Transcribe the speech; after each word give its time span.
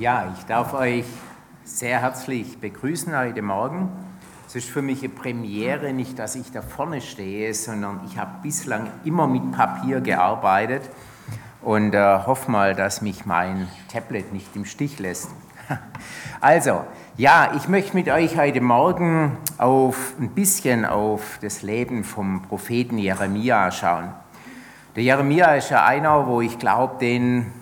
Ja, 0.00 0.32
ich 0.34 0.46
darf 0.46 0.72
euch 0.72 1.04
sehr 1.62 2.00
herzlich 2.00 2.58
begrüßen 2.58 3.14
heute 3.14 3.42
Morgen. 3.42 3.90
Es 4.46 4.56
ist 4.56 4.70
für 4.70 4.80
mich 4.80 5.00
eine 5.00 5.10
Premiere, 5.10 5.92
nicht, 5.92 6.18
dass 6.18 6.36
ich 6.36 6.50
da 6.50 6.62
vorne 6.62 7.02
stehe, 7.02 7.52
sondern 7.52 8.00
ich 8.06 8.16
habe 8.16 8.30
bislang 8.42 8.88
immer 9.04 9.26
mit 9.26 9.52
Papier 9.52 10.00
gearbeitet 10.00 10.88
und 11.60 11.92
äh, 11.92 12.18
hoffe 12.24 12.50
mal, 12.50 12.74
dass 12.74 13.02
mich 13.02 13.26
mein 13.26 13.68
Tablet 13.92 14.32
nicht 14.32 14.56
im 14.56 14.64
Stich 14.64 14.98
lässt. 14.98 15.28
Also, 16.40 16.86
ja, 17.18 17.52
ich 17.54 17.68
möchte 17.68 17.94
mit 17.94 18.08
euch 18.08 18.38
heute 18.38 18.62
Morgen 18.62 19.36
auf 19.58 20.14
ein 20.18 20.30
bisschen 20.30 20.86
auf 20.86 21.38
das 21.42 21.60
Leben 21.60 22.04
vom 22.04 22.40
Propheten 22.40 22.96
Jeremia 22.96 23.70
schauen. 23.70 24.14
Der 24.96 25.02
Jeremia 25.02 25.56
ist 25.56 25.68
ja 25.68 25.84
einer, 25.84 26.26
wo 26.26 26.40
ich 26.40 26.58
glaube, 26.58 26.98
den 26.98 27.52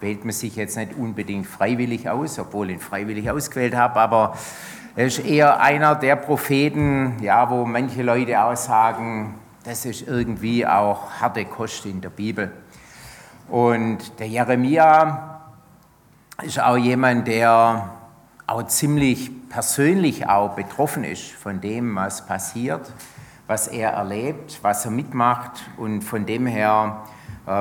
wählt 0.00 0.24
man 0.24 0.32
sich 0.32 0.56
jetzt 0.56 0.76
nicht 0.76 0.94
unbedingt 0.96 1.46
freiwillig 1.46 2.08
aus, 2.08 2.38
obwohl 2.38 2.70
ich 2.70 2.76
ihn 2.76 2.80
freiwillig 2.80 3.30
ausgewählt 3.30 3.74
habe, 3.74 4.00
aber 4.00 4.36
er 4.96 5.06
ist 5.06 5.18
eher 5.20 5.60
einer 5.60 5.94
der 5.94 6.16
Propheten, 6.16 7.22
ja, 7.22 7.48
wo 7.50 7.64
manche 7.64 8.02
Leute 8.02 8.42
auch 8.42 8.56
sagen, 8.56 9.34
das 9.62 9.84
ist 9.84 10.08
irgendwie 10.08 10.66
auch 10.66 11.10
harte 11.20 11.44
Kost 11.44 11.86
in 11.86 12.00
der 12.00 12.10
Bibel. 12.10 12.50
Und 13.48 14.18
der 14.18 14.28
Jeremia 14.28 15.40
ist 16.42 16.60
auch 16.60 16.76
jemand, 16.76 17.28
der 17.28 17.90
auch 18.46 18.66
ziemlich 18.66 19.30
persönlich 19.48 20.28
auch 20.28 20.54
betroffen 20.54 21.04
ist 21.04 21.32
von 21.32 21.60
dem, 21.60 21.94
was 21.96 22.26
passiert, 22.26 22.92
was 23.46 23.68
er 23.68 23.90
erlebt, 23.90 24.58
was 24.62 24.84
er 24.84 24.90
mitmacht 24.90 25.52
und 25.76 26.02
von 26.02 26.26
dem 26.26 26.46
her 26.46 27.04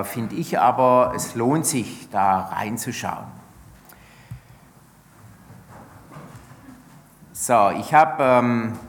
finde 0.03 0.35
ich 0.35 0.59
aber, 0.59 1.13
es 1.15 1.35
lohnt 1.35 1.65
sich, 1.65 2.09
da 2.09 2.39
reinzuschauen. 2.41 3.37
So, 7.31 7.69
ich 7.69 7.93
habe 7.93 8.21
ähm, 8.21 8.79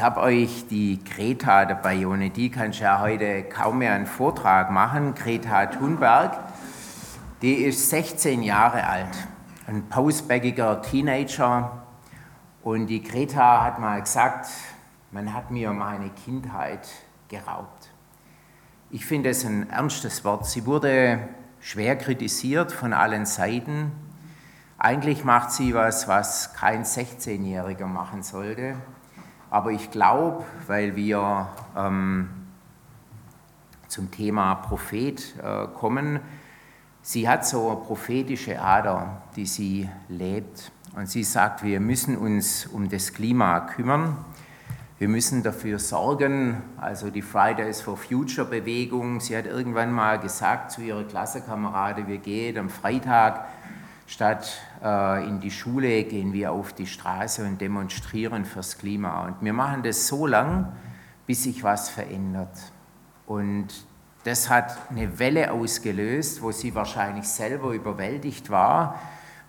hab 0.00 0.16
euch 0.16 0.66
die 0.68 1.02
Greta 1.04 1.66
dabei, 1.66 2.06
ohne 2.06 2.30
die 2.30 2.50
kann 2.50 2.70
ich 2.70 2.80
ja 2.80 3.00
heute 3.00 3.42
kaum 3.42 3.78
mehr 3.78 3.92
einen 3.92 4.06
Vortrag 4.06 4.70
machen. 4.70 5.14
Greta 5.14 5.66
Thunberg, 5.66 6.38
die 7.42 7.54
ist 7.54 7.90
16 7.90 8.42
Jahre 8.42 8.86
alt, 8.86 9.28
ein 9.66 9.88
pausbäckiger 9.88 10.80
Teenager. 10.80 11.82
Und 12.62 12.86
die 12.86 13.02
Greta 13.02 13.64
hat 13.64 13.78
mal 13.78 14.00
gesagt, 14.00 14.46
man 15.10 15.34
hat 15.34 15.50
mir 15.50 15.72
meine 15.72 16.08
Kindheit 16.10 16.88
geraubt. 17.28 17.91
Ich 18.94 19.06
finde 19.06 19.30
es 19.30 19.46
ein 19.46 19.70
ernstes 19.70 20.22
Wort. 20.22 20.44
Sie 20.44 20.66
wurde 20.66 21.26
schwer 21.60 21.96
kritisiert 21.96 22.72
von 22.72 22.92
allen 22.92 23.24
Seiten. 23.24 23.90
Eigentlich 24.76 25.24
macht 25.24 25.50
sie 25.50 25.72
was, 25.72 26.08
was 26.08 26.52
kein 26.52 26.84
16-Jähriger 26.84 27.86
machen 27.86 28.22
sollte. 28.22 28.76
Aber 29.48 29.70
ich 29.70 29.90
glaube, 29.90 30.44
weil 30.66 30.94
wir 30.94 31.48
ähm, 31.74 32.28
zum 33.88 34.10
Thema 34.10 34.56
Prophet 34.56 35.36
äh, 35.42 35.68
kommen, 35.68 36.20
sie 37.00 37.26
hat 37.26 37.46
so 37.46 37.70
eine 37.70 37.80
prophetische 37.80 38.60
Ader, 38.60 39.22
die 39.36 39.46
sie 39.46 39.88
lebt. 40.10 40.70
Und 40.94 41.08
sie 41.08 41.24
sagt, 41.24 41.62
wir 41.62 41.80
müssen 41.80 42.18
uns 42.18 42.66
um 42.66 42.90
das 42.90 43.14
Klima 43.14 43.60
kümmern. 43.60 44.18
Wir 45.02 45.08
müssen 45.08 45.42
dafür 45.42 45.80
sorgen, 45.80 46.62
also 46.76 47.10
die 47.10 47.22
Fridays 47.22 47.80
for 47.80 47.96
Future 47.96 48.46
Bewegung, 48.46 49.18
sie 49.18 49.36
hat 49.36 49.46
irgendwann 49.46 49.90
mal 49.90 50.20
gesagt 50.20 50.70
zu 50.70 50.80
ihrer 50.80 51.02
Klassenkamerade, 51.02 52.06
wir 52.06 52.18
gehen 52.18 52.56
am 52.56 52.70
Freitag 52.70 53.48
statt 54.06 54.60
äh, 54.80 55.26
in 55.26 55.40
die 55.40 55.50
Schule, 55.50 56.04
gehen 56.04 56.32
wir 56.32 56.52
auf 56.52 56.72
die 56.72 56.86
Straße 56.86 57.44
und 57.44 57.60
demonstrieren 57.60 58.44
fürs 58.44 58.78
Klima. 58.78 59.24
Und 59.24 59.38
wir 59.40 59.52
machen 59.52 59.82
das 59.82 60.06
so 60.06 60.24
lang, 60.24 60.70
bis 61.26 61.42
sich 61.42 61.64
was 61.64 61.88
verändert. 61.88 62.56
Und 63.26 63.66
das 64.22 64.48
hat 64.48 64.88
eine 64.88 65.18
Welle 65.18 65.50
ausgelöst, 65.50 66.42
wo 66.42 66.52
sie 66.52 66.76
wahrscheinlich 66.76 67.26
selber 67.26 67.72
überwältigt 67.72 68.50
war 68.50 69.00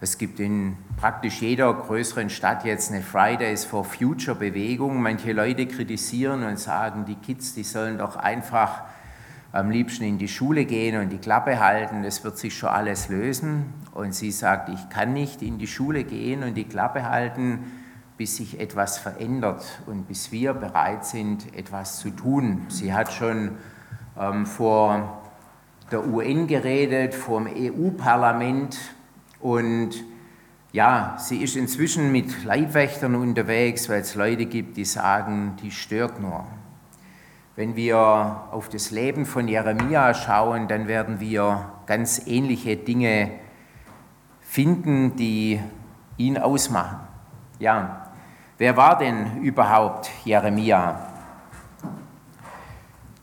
es 0.03 0.17
gibt 0.17 0.41
in 0.41 0.75
praktisch 0.97 1.41
jeder 1.41 1.73
größeren 1.73 2.29
Stadt 2.29 2.65
jetzt 2.65 2.91
eine 2.91 3.01
Fridays 3.01 3.63
for 3.63 3.85
Future 3.85 4.35
Bewegung. 4.35 5.01
Manche 5.01 5.31
Leute 5.31 5.65
kritisieren 5.65 6.43
und 6.43 6.59
sagen, 6.59 7.05
die 7.05 7.15
Kids, 7.15 7.53
die 7.53 7.63
sollen 7.63 7.99
doch 7.99 8.17
einfach 8.17 8.81
am 9.53 9.71
liebsten 9.71 10.03
in 10.03 10.17
die 10.17 10.27
Schule 10.27 10.65
gehen 10.65 10.99
und 10.99 11.07
die 11.07 11.19
Klappe 11.19 11.57
halten, 11.61 12.03
das 12.03 12.21
wird 12.25 12.37
sich 12.37 12.57
schon 12.57 12.67
alles 12.67 13.07
lösen. 13.07 13.73
Und 13.93 14.13
sie 14.13 14.31
sagt, 14.31 14.67
ich 14.67 14.89
kann 14.89 15.13
nicht 15.13 15.41
in 15.41 15.57
die 15.57 15.67
Schule 15.67 16.03
gehen 16.03 16.43
und 16.43 16.55
die 16.55 16.65
Klappe 16.65 17.09
halten, 17.09 17.71
bis 18.17 18.35
sich 18.35 18.59
etwas 18.59 18.97
verändert 18.97 19.63
und 19.85 20.09
bis 20.09 20.33
wir 20.33 20.53
bereit 20.53 21.05
sind, 21.05 21.55
etwas 21.55 21.99
zu 21.99 22.09
tun. 22.09 22.65
Sie 22.67 22.93
hat 22.93 23.13
schon 23.13 23.51
ähm, 24.19 24.45
vor 24.47 25.21
der 25.91 26.05
UN 26.05 26.47
geredet, 26.47 27.15
vor 27.15 27.41
dem 27.41 27.53
EU-Parlament 27.55 28.77
und 29.43 29.91
ja, 30.71 31.17
sie 31.19 31.43
ist 31.43 31.57
inzwischen 31.57 32.11
mit 32.11 32.45
Leibwächtern 32.45 33.13
unterwegs, 33.13 33.89
weil 33.89 34.01
es 34.01 34.15
Leute 34.15 34.45
gibt, 34.45 34.77
die 34.77 34.85
sagen, 34.85 35.57
die 35.61 35.69
stört 35.69 36.19
nur. 36.19 36.45
Wenn 37.55 37.75
wir 37.75 37.99
auf 37.99 38.69
das 38.69 38.89
Leben 38.89 39.25
von 39.25 39.47
Jeremia 39.47 40.13
schauen, 40.13 40.67
dann 40.67 40.87
werden 40.87 41.19
wir 41.19 41.73
ganz 41.85 42.25
ähnliche 42.25 42.77
Dinge 42.77 43.31
finden, 44.39 45.15
die 45.17 45.59
ihn 46.17 46.37
ausmachen. 46.37 47.01
Ja, 47.59 48.13
wer 48.57 48.77
war 48.77 48.97
denn 48.97 49.41
überhaupt 49.41 50.09
Jeremia? 50.23 51.12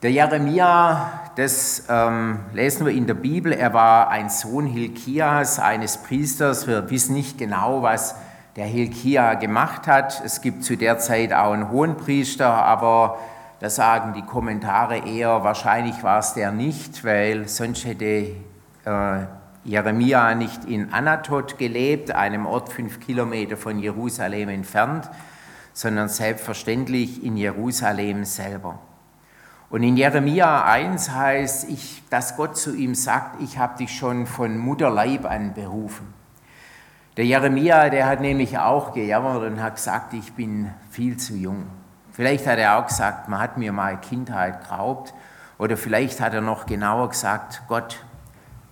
Der 0.02 0.10
Jeremia 0.10 1.20
das 1.36 1.84
ähm, 1.88 2.40
lesen 2.52 2.84
wir 2.86 2.92
in 2.92 3.06
der 3.06 3.14
Bibel. 3.14 3.52
Er 3.52 3.72
war 3.72 4.10
ein 4.10 4.28
Sohn 4.28 4.66
Hilkias, 4.66 5.58
eines 5.58 5.96
Priesters. 5.96 6.66
Wir 6.66 6.90
wissen 6.90 7.14
nicht 7.14 7.38
genau, 7.38 7.82
was 7.82 8.14
der 8.56 8.66
Hilkia 8.66 9.34
gemacht 9.34 9.86
hat. 9.86 10.22
Es 10.24 10.40
gibt 10.40 10.64
zu 10.64 10.76
der 10.76 10.98
Zeit 10.98 11.32
auch 11.32 11.52
einen 11.52 11.70
Hohenpriester, 11.70 12.46
aber 12.46 13.18
da 13.60 13.70
sagen 13.70 14.12
die 14.12 14.22
Kommentare 14.22 15.06
eher, 15.06 15.44
wahrscheinlich 15.44 16.02
war 16.02 16.18
es 16.18 16.34
der 16.34 16.50
nicht, 16.50 17.04
weil 17.04 17.46
sonst 17.48 17.86
hätte 17.86 18.34
äh, 18.84 19.26
Jeremia 19.64 20.34
nicht 20.34 20.64
in 20.64 20.92
Anatot 20.92 21.58
gelebt, 21.58 22.10
einem 22.10 22.44
Ort 22.44 22.72
fünf 22.72 23.00
Kilometer 23.00 23.56
von 23.56 23.78
Jerusalem 23.78 24.48
entfernt, 24.48 25.08
sondern 25.72 26.08
selbstverständlich 26.08 27.24
in 27.24 27.36
Jerusalem 27.36 28.24
selber. 28.24 28.78
Und 29.70 29.84
in 29.84 29.96
Jeremia 29.96 30.64
1 30.64 31.10
heißt, 31.10 31.70
ich, 31.70 32.02
dass 32.10 32.36
Gott 32.36 32.56
zu 32.56 32.74
ihm 32.74 32.96
sagt, 32.96 33.40
ich 33.40 33.56
habe 33.56 33.78
dich 33.78 33.96
schon 33.96 34.26
von 34.26 34.58
Mutterleib 34.58 35.24
an 35.24 35.54
berufen. 35.54 36.12
Der 37.16 37.24
Jeremia, 37.24 37.88
der 37.88 38.06
hat 38.06 38.20
nämlich 38.20 38.58
auch 38.58 38.92
gejammert 38.92 39.44
und 39.44 39.62
hat 39.62 39.76
gesagt, 39.76 40.12
ich 40.12 40.32
bin 40.32 40.72
viel 40.90 41.16
zu 41.16 41.36
jung. 41.36 41.66
Vielleicht 42.10 42.48
hat 42.48 42.58
er 42.58 42.78
auch 42.78 42.86
gesagt, 42.88 43.28
man 43.28 43.40
hat 43.40 43.58
mir 43.58 43.72
mal 43.72 44.00
Kindheit 44.00 44.64
geraubt. 44.64 45.14
Oder 45.56 45.76
vielleicht 45.76 46.20
hat 46.20 46.34
er 46.34 46.40
noch 46.40 46.66
genauer 46.66 47.08
gesagt, 47.10 47.62
Gott, 47.68 48.02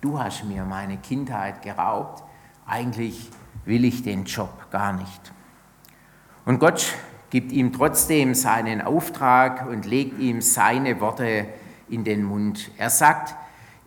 du 0.01 0.19
hast 0.19 0.43
mir 0.43 0.65
meine 0.65 0.97
Kindheit 0.97 1.61
geraubt. 1.61 2.23
Eigentlich 2.67 3.29
will 3.63 3.85
ich 3.85 4.03
den 4.03 4.25
Job 4.25 4.69
gar 4.69 4.91
nicht. 4.91 5.31
Und 6.45 6.59
Gott 6.59 6.93
gibt 7.29 7.51
ihm 7.51 7.73
trotzdem 7.73 8.33
seinen 8.33 8.81
Auftrag 8.81 9.67
und 9.67 9.85
legt 9.85 10.19
ihm 10.19 10.41
seine 10.41 10.99
Worte 10.99 11.45
in 11.89 12.03
den 12.03 12.23
Mund. 12.23 12.71
Er 12.77 12.89
sagt, 12.89 13.35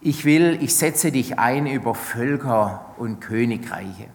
ich 0.01 0.25
will, 0.25 0.59
ich 0.61 0.75
setze 0.77 1.13
dich 1.13 1.39
ein 1.39 1.67
über 1.67 1.95
Völker 1.95 2.95
und 2.99 3.21
Königreiche. 3.21 4.09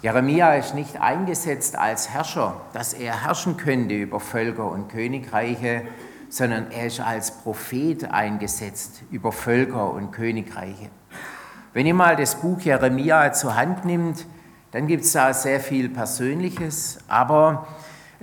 Jeremia 0.00 0.54
ist 0.54 0.74
nicht 0.74 1.00
eingesetzt 1.00 1.76
als 1.76 2.10
Herrscher, 2.10 2.60
dass 2.72 2.92
er 2.92 3.24
herrschen 3.24 3.56
könnte 3.56 3.94
über 3.94 4.18
Völker 4.18 4.68
und 4.70 4.88
Königreiche, 4.88 5.82
sondern 6.28 6.70
er 6.70 6.86
ist 6.86 6.98
als 7.00 7.30
Prophet 7.30 8.10
eingesetzt 8.10 9.02
über 9.10 9.30
Völker 9.30 9.92
und 9.92 10.10
Königreiche. 10.10 10.90
Wenn 11.72 11.86
ihr 11.86 11.94
mal 11.94 12.16
das 12.16 12.34
Buch 12.34 12.60
Jeremia 12.60 13.32
zur 13.32 13.54
Hand 13.54 13.84
nimmt, 13.84 14.26
dann 14.72 14.86
gibt 14.86 15.04
es 15.04 15.12
da 15.12 15.32
sehr 15.34 15.60
viel 15.60 15.88
Persönliches, 15.88 16.98
aber 17.06 17.66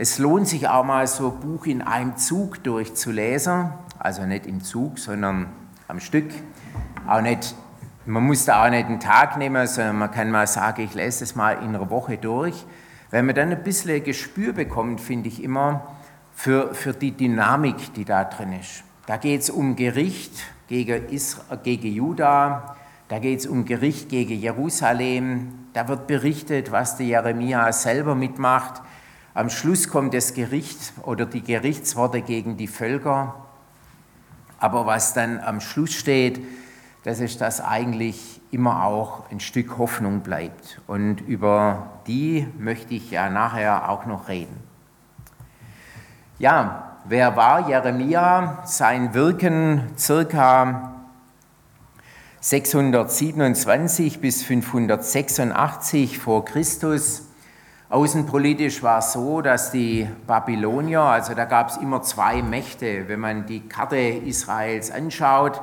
es 0.02 0.18
lohnt 0.18 0.48
sich 0.48 0.66
auch 0.70 0.86
mal 0.86 1.06
so 1.08 1.30
ein 1.30 1.40
Buch 1.42 1.66
in 1.66 1.82
einem 1.82 2.16
Zug 2.16 2.64
durchzulesen, 2.64 3.72
also 4.00 4.26
nicht 4.26 4.46
im 4.46 4.64
Zug, 4.64 4.98
sondern 4.98 5.48
am 5.90 6.00
Stück. 6.00 6.32
Auch 7.06 7.20
nicht, 7.20 7.54
man 8.06 8.24
muss 8.24 8.46
da 8.46 8.66
auch 8.66 8.70
nicht 8.70 8.86
einen 8.86 9.02
Tag 9.02 9.36
nehmen, 9.38 9.68
sondern 9.68 9.98
man 9.98 10.10
kann 10.10 10.32
mal 10.32 10.48
sagen, 10.48 10.84
ich 10.84 10.94
lese 10.94 11.26
es 11.26 11.36
mal 11.36 11.52
in 11.52 11.76
einer 11.76 11.90
Woche 11.90 12.18
durch. 12.18 12.66
Wenn 13.12 13.26
man 13.26 13.36
dann 13.36 13.52
ein 13.52 13.62
bisschen 13.62 14.02
Gespür 14.02 14.54
bekommt, 14.54 15.02
finde 15.02 15.28
ich 15.28 15.44
immer, 15.44 15.86
für, 16.34 16.74
für 16.74 16.94
die 16.94 17.12
Dynamik, 17.12 17.94
die 17.94 18.06
da 18.06 18.24
drin 18.24 18.54
ist. 18.54 18.86
Da 19.06 19.18
geht 19.18 19.42
es 19.42 19.50
um 19.50 19.76
Gericht 19.76 20.32
gegen, 20.70 21.10
Isra, 21.10 21.58
gegen 21.58 21.94
Juda, 21.94 22.78
Da 23.10 23.20
geht 23.20 23.40
es 23.40 23.48
um 23.48 23.66
Gericht 23.66 24.08
gegen 24.08 24.40
Jerusalem. 24.40 25.66
Da 25.74 25.90
wird 25.90 26.08
berichtet, 26.08 26.72
was 26.72 26.96
der 26.96 27.08
Jeremia 27.08 27.70
selber 27.74 28.16
mitmacht. 28.16 28.82
Am 29.34 29.50
Schluss 29.50 29.90
kommt 29.90 30.14
das 30.14 30.34
Gericht 30.34 30.94
oder 31.04 31.26
die 31.26 31.44
Gerichtsworte 31.44 32.22
gegen 32.22 32.58
die 32.58 32.68
Völker. 32.68 33.36
Aber 34.60 34.86
was 34.86 35.14
dann 35.14 35.40
am 35.40 35.62
Schluss 35.62 35.94
steht, 35.94 36.42
das 37.04 37.20
ist, 37.20 37.40
dass 37.40 37.62
eigentlich 37.62 38.42
immer 38.52 38.84
auch 38.84 39.30
ein 39.32 39.40
Stück 39.40 39.78
Hoffnung 39.78 40.22
bleibt. 40.22 40.82
Und 40.88 41.22
über 41.22 41.92
die 42.08 42.48
möchte 42.58 42.96
ich 42.96 43.12
ja 43.12 43.30
nachher 43.30 43.90
auch 43.90 44.06
noch 44.06 44.28
reden. 44.28 44.58
Ja, 46.40 46.98
wer 47.06 47.36
war 47.36 47.70
Jeremia? 47.70 48.64
Sein 48.66 49.14
Wirken 49.14 49.92
circa 49.98 50.96
627 52.42 54.20
bis 54.20 54.44
586 54.44 56.20
vor 56.20 56.46
Christus. 56.46 57.29
Außenpolitisch 57.90 58.84
war 58.84 59.00
es 59.00 59.14
so, 59.14 59.42
dass 59.42 59.72
die 59.72 60.08
Babylonier, 60.28 61.02
also 61.02 61.34
da 61.34 61.46
gab 61.46 61.70
es 61.70 61.78
immer 61.78 62.04
zwei 62.04 62.44
Mächte. 62.44 63.08
Wenn 63.08 63.20
man 63.20 63.48
die 63.48 63.62
Karte 63.62 63.98
Israels 63.98 64.92
anschaut, 64.92 65.60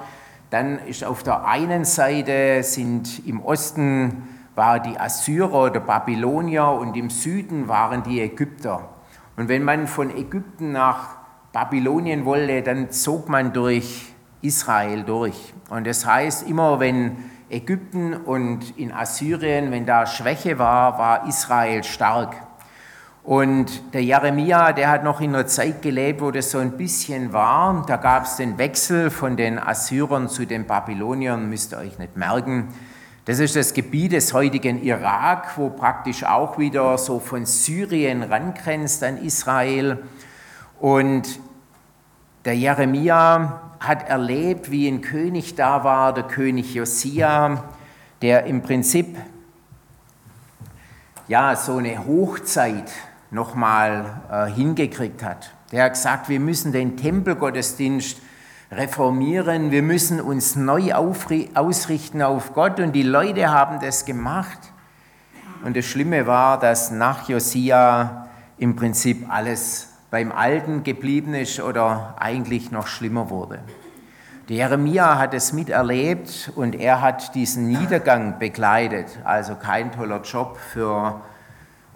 dann 0.51 0.81
ist 0.81 1.05
auf 1.05 1.23
der 1.23 1.47
einen 1.47 1.85
Seite 1.85 2.65
sind 2.65 3.25
im 3.29 3.41
Osten 3.41 4.27
war 4.57 4.81
die 4.81 4.99
Assyrer 4.99 5.67
oder 5.67 5.79
Babylonier 5.79 6.67
und 6.67 6.97
im 6.97 7.11
Süden 7.11 7.69
waren 7.69 8.03
die 8.03 8.21
Ägypter. 8.21 8.89
Und 9.37 9.49
wenn 9.49 9.63
man 9.63 9.87
von 9.87 10.11
Ägypten 10.11 10.73
nach 10.73 11.19
Babylonien 11.53 12.25
wollte, 12.25 12.63
dann 12.63 12.91
zog 12.91 13.29
man 13.29 13.53
durch 13.53 14.07
Israel 14.43 15.05
durch. 15.05 15.55
Und 15.69 15.87
das 15.87 16.05
heißt, 16.05 16.49
immer 16.49 16.81
wenn 16.81 17.19
Ägypten 17.49 18.15
und 18.15 18.77
in 18.77 18.93
Assyrien, 18.93 19.71
wenn 19.71 19.87
da 19.87 20.07
Schwäche 20.07 20.59
war, 20.59 20.99
war 20.99 21.29
Israel 21.29 21.85
stark. 21.85 22.35
Und 23.23 23.93
der 23.93 24.05
Jeremia, 24.05 24.73
der 24.73 24.89
hat 24.89 25.03
noch 25.03 25.21
in 25.21 25.35
einer 25.35 25.47
Zeit 25.47 25.83
gelebt, 25.83 26.21
wo 26.21 26.31
das 26.31 26.51
so 26.53 26.59
ein 26.59 26.77
bisschen 26.77 27.33
war. 27.33 27.85
Da 27.87 27.97
gab 27.97 28.25
es 28.25 28.37
den 28.37 28.57
Wechsel 28.57 29.11
von 29.11 29.37
den 29.37 29.59
Assyrern 29.59 30.29
zu 30.29 30.45
den 30.45 30.65
Babyloniern, 30.65 31.49
müsst 31.49 31.73
ihr 31.73 31.79
euch 31.79 31.99
nicht 31.99 32.17
merken. 32.17 32.69
Das 33.25 33.41
ist 33.41 33.57
das 33.57 33.75
Gebiet 33.75 34.13
des 34.13 34.33
heutigen 34.33 34.81
Irak, 34.81 35.59
wo 35.59 35.71
praktisch 35.71 36.23
auch 36.23 36.59
wieder 36.59 36.97
so 36.99 37.19
von 37.19 37.47
Syrien 37.47 38.23
rangrenzt 38.23 39.03
an 39.03 39.19
Israel. 39.19 40.05
Und 40.79 41.41
der 42.47 42.57
Jeremia 42.57 43.61
hat 43.81 44.09
erlebt, 44.09 44.71
wie 44.71 44.87
ein 44.87 45.01
König 45.01 45.57
da 45.57 45.83
war, 45.83 46.15
der 46.15 46.25
König 46.25 46.75
Josia, 46.75 47.65
der 48.23 48.45
im 48.45 48.63
Prinzip 48.63 49.17
ja 51.27 51.57
so 51.57 51.79
eine 51.79 52.07
Hochzeit 52.07 52.93
nochmal 53.33 54.23
äh, 54.31 54.47
hingekriegt 54.47 55.25
hat. 55.25 55.51
Der 55.73 55.85
hat 55.85 55.95
gesagt, 55.95 56.29
wir 56.29 56.39
müssen 56.39 56.71
den 56.71 56.97
Tempelgottesdienst 56.97 58.19
reformieren, 58.71 59.73
wir 59.73 59.83
müssen 59.83 60.21
uns 60.21 60.55
neu 60.55 60.93
ausrichten 60.95 62.23
auf 62.23 62.55
Gott 62.55 62.79
und 62.79 62.93
die 62.93 63.03
Leute 63.03 63.51
haben 63.51 63.81
das 63.81 64.05
gemacht. 64.05 64.59
Und 65.65 65.77
das 65.77 65.85
Schlimme 65.85 66.29
war, 66.29 66.61
dass 66.61 66.93
nach 66.93 67.29
Josia 67.29 68.29
im 68.57 68.77
Prinzip 68.77 69.27
alles 69.29 69.96
beim 70.11 70.33
Alten 70.33 70.83
geblieben 70.83 71.35
ist 71.35 71.61
oder 71.61 72.17
eigentlich 72.19 72.71
noch 72.71 72.87
schlimmer 72.87 73.31
wurde. 73.31 73.61
Der 74.49 74.57
Jeremia 74.57 75.19
hat 75.19 75.35
es 75.35 75.53
miterlebt 75.53 76.53
und 76.55 76.77
er 76.77 77.01
hat 77.01 77.35
diesen 77.35 77.67
Niedergang 77.67 78.39
begleitet. 78.39 79.19
Also 79.25 79.57
kein 79.57 79.91
toller 79.91 80.23
Job 80.23 80.57
für 80.57 81.21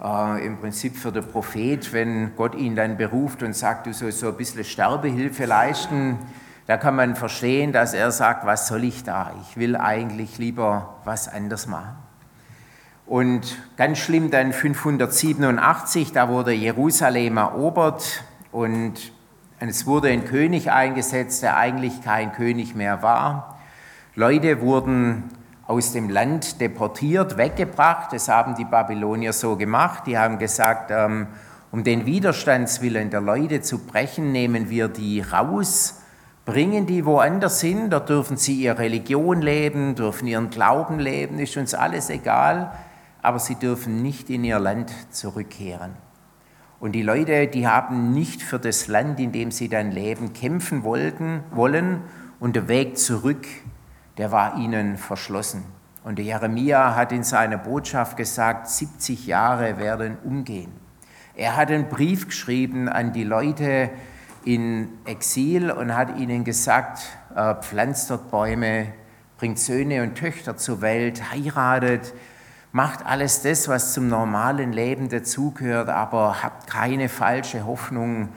äh, 0.03 0.45
im 0.45 0.59
Prinzip 0.59 0.97
für 0.97 1.13
den 1.13 1.25
Prophet, 1.27 1.93
wenn 1.93 2.35
Gott 2.35 2.55
ihn 2.55 2.75
dann 2.75 2.97
beruft 2.97 3.41
und 3.41 3.55
sagt, 3.55 3.87
du 3.87 3.93
sollst 3.93 4.19
so 4.19 4.27
ein 4.27 4.35
bisschen 4.35 4.65
Sterbehilfe 4.65 5.45
leisten. 5.45 6.19
Da 6.67 6.75
kann 6.75 6.95
man 6.95 7.15
verstehen, 7.15 7.71
dass 7.71 7.93
er 7.93 8.11
sagt, 8.11 8.45
was 8.45 8.67
soll 8.67 8.83
ich 8.83 9.03
da? 9.03 9.31
Ich 9.43 9.55
will 9.55 9.77
eigentlich 9.77 10.37
lieber 10.37 10.95
was 11.05 11.29
anderes 11.29 11.67
machen. 11.67 12.00
Und 13.11 13.57
ganz 13.75 13.97
schlimm 13.97 14.31
dann 14.31 14.53
587, 14.53 16.13
da 16.13 16.29
wurde 16.29 16.53
Jerusalem 16.53 17.35
erobert 17.35 18.23
und 18.53 18.93
es 19.59 19.85
wurde 19.85 20.07
ein 20.07 20.23
König 20.23 20.71
eingesetzt, 20.71 21.43
der 21.43 21.57
eigentlich 21.57 22.01
kein 22.03 22.31
König 22.31 22.73
mehr 22.73 23.03
war. 23.03 23.59
Leute 24.15 24.61
wurden 24.61 25.25
aus 25.67 25.91
dem 25.91 26.09
Land 26.09 26.61
deportiert, 26.61 27.35
weggebracht. 27.35 28.13
Das 28.13 28.29
haben 28.29 28.55
die 28.55 28.63
Babylonier 28.63 29.33
so 29.33 29.57
gemacht. 29.57 30.03
Die 30.07 30.17
haben 30.17 30.39
gesagt, 30.39 30.89
ähm, 30.91 31.27
um 31.69 31.83
den 31.83 32.05
Widerstandswillen 32.05 33.09
der 33.09 33.19
Leute 33.19 33.59
zu 33.59 33.79
brechen, 33.79 34.31
nehmen 34.31 34.69
wir 34.69 34.87
die 34.87 35.19
raus, 35.19 35.99
bringen 36.45 36.85
die 36.85 37.03
woanders 37.03 37.59
hin. 37.59 37.89
Da 37.89 37.99
dürfen 37.99 38.37
sie 38.37 38.53
ihre 38.53 38.79
Religion 38.79 39.41
leben, 39.41 39.95
dürfen 39.95 40.29
ihren 40.29 40.49
Glauben 40.49 40.97
leben, 40.97 41.39
ist 41.39 41.57
uns 41.57 41.73
alles 41.73 42.09
egal 42.09 42.71
aber 43.21 43.39
sie 43.39 43.55
dürfen 43.55 44.01
nicht 44.01 44.29
in 44.29 44.43
ihr 44.43 44.59
Land 44.59 44.91
zurückkehren. 45.11 45.93
Und 46.79 46.93
die 46.93 47.03
Leute, 47.03 47.47
die 47.47 47.67
haben 47.67 48.11
nicht 48.11 48.41
für 48.41 48.57
das 48.57 48.87
Land, 48.87 49.19
in 49.19 49.31
dem 49.31 49.51
sie 49.51 49.69
dann 49.69 49.91
leben, 49.91 50.33
kämpfen 50.33 50.83
wollten, 50.83 51.43
wollen 51.51 52.01
und 52.39 52.55
der 52.55 52.67
Weg 52.67 52.97
zurück, 52.97 53.45
der 54.17 54.31
war 54.31 54.57
ihnen 54.57 54.97
verschlossen. 54.97 55.63
Und 56.03 56.17
der 56.17 56.25
Jeremia 56.25 56.95
hat 56.95 57.11
in 57.11 57.23
seiner 57.23 57.59
Botschaft 57.59 58.17
gesagt, 58.17 58.67
70 58.67 59.27
Jahre 59.27 59.77
werden 59.77 60.17
umgehen. 60.23 60.71
Er 61.35 61.55
hat 61.55 61.69
einen 61.69 61.87
Brief 61.87 62.27
geschrieben 62.27 62.89
an 62.89 63.13
die 63.13 63.23
Leute 63.23 63.91
in 64.43 64.89
Exil 65.05 65.69
und 65.69 65.95
hat 65.95 66.17
ihnen 66.17 66.43
gesagt, 66.43 67.03
äh, 67.35 67.53
pflanzt 67.61 68.09
dort 68.09 68.31
Bäume, 68.31 68.87
bringt 69.37 69.59
Söhne 69.59 70.01
und 70.01 70.15
Töchter 70.15 70.57
zur 70.57 70.81
Welt, 70.81 71.31
heiratet, 71.31 72.13
Macht 72.73 73.05
alles 73.05 73.41
das, 73.41 73.67
was 73.67 73.93
zum 73.93 74.07
normalen 74.07 74.71
Leben 74.71 75.09
dazugehört, 75.09 75.89
aber 75.89 76.41
habt 76.41 76.67
keine 76.67 77.09
falsche 77.09 77.65
Hoffnung. 77.65 78.29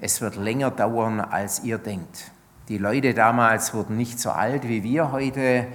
Es 0.00 0.22
wird 0.22 0.36
länger 0.36 0.70
dauern, 0.70 1.20
als 1.20 1.62
ihr 1.62 1.76
denkt. 1.76 2.30
Die 2.68 2.78
Leute 2.78 3.12
damals 3.12 3.74
wurden 3.74 3.98
nicht 3.98 4.18
so 4.18 4.30
alt 4.30 4.66
wie 4.66 4.82
wir 4.82 5.12
heute. 5.12 5.66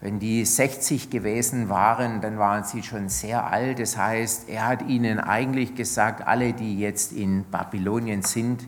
Wenn 0.00 0.18
die 0.18 0.46
60 0.46 1.10
gewesen 1.10 1.68
waren, 1.68 2.22
dann 2.22 2.38
waren 2.38 2.64
sie 2.64 2.82
schon 2.82 3.10
sehr 3.10 3.44
alt. 3.44 3.78
Das 3.78 3.98
heißt, 3.98 4.48
er 4.48 4.66
hat 4.66 4.88
ihnen 4.88 5.20
eigentlich 5.20 5.74
gesagt, 5.74 6.26
alle, 6.26 6.54
die 6.54 6.78
jetzt 6.78 7.12
in 7.12 7.44
Babylonien 7.50 8.22
sind, 8.22 8.66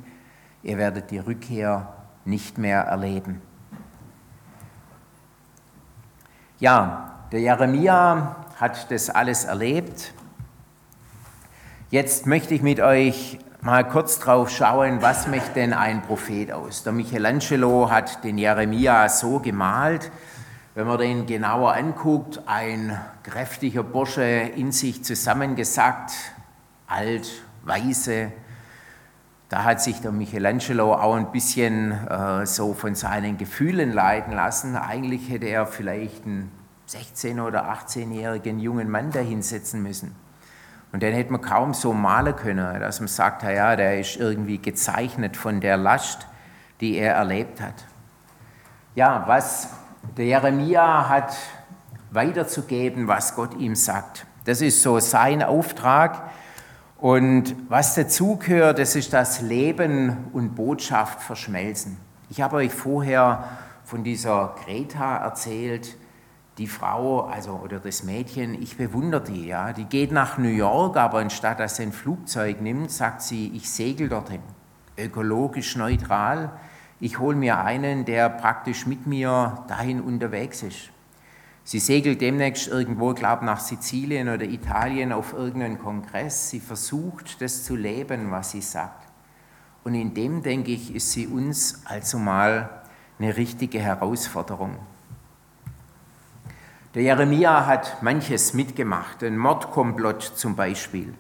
ihr 0.63 0.77
werdet 0.77 1.11
die 1.11 1.19
Rückkehr 1.19 1.95
nicht 2.27 2.59
mehr 2.59 2.83
erleben. 2.83 3.41
Ja, 6.59 7.08
der 7.33 7.41
Jeremia 7.41 8.37
hat 8.59 8.91
das 8.91 9.11
alles 9.11 9.45
erlebt. 9.45 10.15
Jetzt 11.91 12.27
möchte 12.27 12.55
ich 12.55 12.63
mit 12.63 12.81
euch 12.81 13.39
mal 13.61 13.87
kurz 13.87 14.19
drauf 14.19 14.51
schauen, 14.51 15.03
was 15.03 15.27
macht 15.27 15.57
denn 15.57 15.75
ein 15.75 16.03
Prophet 16.03 16.53
aus? 16.53 16.85
Der 16.85 16.93
Michelangelo 16.93 17.91
hat 17.91 18.25
den 18.25 18.39
Jeremia 18.39 19.09
so 19.09 19.41
gemalt, 19.41 20.11
wenn 20.75 20.87
man 20.87 20.99
den 20.99 21.27
genauer 21.27 21.75
anguckt, 21.75 22.41
ein 22.47 22.99
kräftiger 23.23 23.83
Bursche 23.83 24.23
in 24.23 24.73
sich 24.73 25.05
zusammengesackt, 25.05 26.13
alt, 26.87 27.29
weise. 27.63 28.33
Da 29.51 29.65
hat 29.65 29.83
sich 29.83 30.01
der 30.01 30.13
Michelangelo 30.13 30.95
auch 30.95 31.15
ein 31.15 31.33
bisschen 31.33 31.93
äh, 32.09 32.47
so 32.47 32.75
von 32.75 32.95
seinen 32.95 33.37
Gefühlen 33.37 33.93
leiten 33.93 34.33
lassen. 34.35 34.77
Eigentlich 34.77 35.31
hätte 35.31 35.47
er 35.47 35.67
vielleicht 35.67 36.25
ein 36.27 36.51
16- 36.89 37.43
oder 37.43 37.71
18-jährigen 37.71 38.59
jungen 38.59 38.91
Mann 38.91 39.11
da 39.11 39.21
hinsetzen 39.21 39.83
müssen. 39.83 40.15
Und 40.91 41.03
den 41.03 41.13
hätte 41.13 41.33
man 41.33 41.43
kaum 41.43 41.75
so 41.75 41.93
malen 41.93 42.35
können, 42.35 42.81
dass 42.81 43.01
man 43.01 43.09
sagt, 43.09 43.43
ja, 43.43 43.77
der 43.77 44.01
ist 44.01 44.17
irgendwie 44.17 44.59
gezeichnet 44.59 45.37
von 45.37 45.61
der 45.61 45.77
Last, 45.77 46.27
die 46.81 46.97
er 46.97 47.15
erlebt 47.15 47.61
hat. 47.61 47.85
Ja, 48.95 49.25
was 49.27 49.69
der 50.17 50.25
Jeremia 50.25 51.09
hat 51.09 51.37
weiterzugeben, 52.11 53.07
was 53.07 53.35
Gott 53.35 53.55
ihm 53.59 53.75
sagt. 53.75 54.25
Das 54.45 54.63
ist 54.63 54.83
so 54.83 54.99
sein 54.99 55.43
Auftrag. 55.43 56.31
Und 56.97 57.55
was 57.69 57.95
dazugehört, 57.95 58.79
das 58.79 58.97
ist 58.97 59.13
das 59.13 59.41
Leben 59.41 60.31
und 60.33 60.57
Botschaft 60.57 61.21
verschmelzen. 61.21 61.99
Ich 62.31 62.41
habe 62.41 62.57
euch 62.57 62.73
vorher 62.73 63.45
von 63.85 64.03
dieser 64.03 64.57
Greta 64.65 65.19
erzählt, 65.19 65.97
die 66.59 66.67
Frau, 66.67 67.21
also 67.21 67.53
oder 67.53 67.79
das 67.79 68.03
Mädchen, 68.03 68.61
ich 68.61 68.77
bewundere 68.77 69.23
die, 69.23 69.47
ja, 69.47 69.73
die 69.73 69.85
geht 69.85 70.11
nach 70.11 70.39
New 70.39 70.49
York, 70.49 70.97
aber 70.97 71.19
anstatt 71.19 71.61
dass 71.61 71.77
sie 71.77 71.85
ein 71.85 71.93
Flugzeug 71.93 72.61
nimmt, 72.61 72.91
sagt 72.91 73.23
sie, 73.23 73.53
ich 73.55 73.71
segel 73.71 74.09
dorthin, 74.09 74.43
ökologisch 74.99 75.77
neutral. 75.77 76.53
Ich 77.01 77.21
hole 77.21 77.37
mir 77.37 77.59
einen, 77.59 78.05
der 78.05 78.29
praktisch 78.29 78.87
mit 78.87 79.07
mir 79.07 79.65
dahin 79.69 80.01
unterwegs 80.01 80.65
ist. 80.65 80.91
Sie 81.63 81.79
segelt 81.79 82.21
demnächst 82.21 82.67
irgendwo, 82.67 83.15
glaube 83.15 83.45
nach 83.45 83.61
Sizilien 83.61 84.29
oder 84.29 84.45
Italien 84.45 85.13
auf 85.13 85.35
irgendeinen 85.35 85.79
Kongress. 85.79 86.51
Sie 86.51 86.61
versucht, 86.61 87.41
das 87.41 87.63
zu 87.63 87.77
leben, 87.77 88.31
was 88.31 88.53
sie 88.53 88.63
sagt. 88.63 89.07
Und 89.85 89.95
in 89.95 90.15
dem, 90.15 90.43
denke 90.43 90.73
ich, 90.73 90.95
ist 90.95 91.13
sie 91.13 91.27
uns 91.27 91.83
also 91.85 92.19
mal 92.19 92.71
eine 93.19 93.37
richtige 93.37 93.81
Herausforderung. 93.81 94.79
Der 96.95 97.03
Jeremia 97.03 97.67
hat 97.67 98.03
manches 98.03 98.55
mitgemacht, 98.55 99.23
ein 99.23 99.37
Mordkomplott 99.37 100.23
zum 100.23 100.57
Beispiel. 100.57 101.13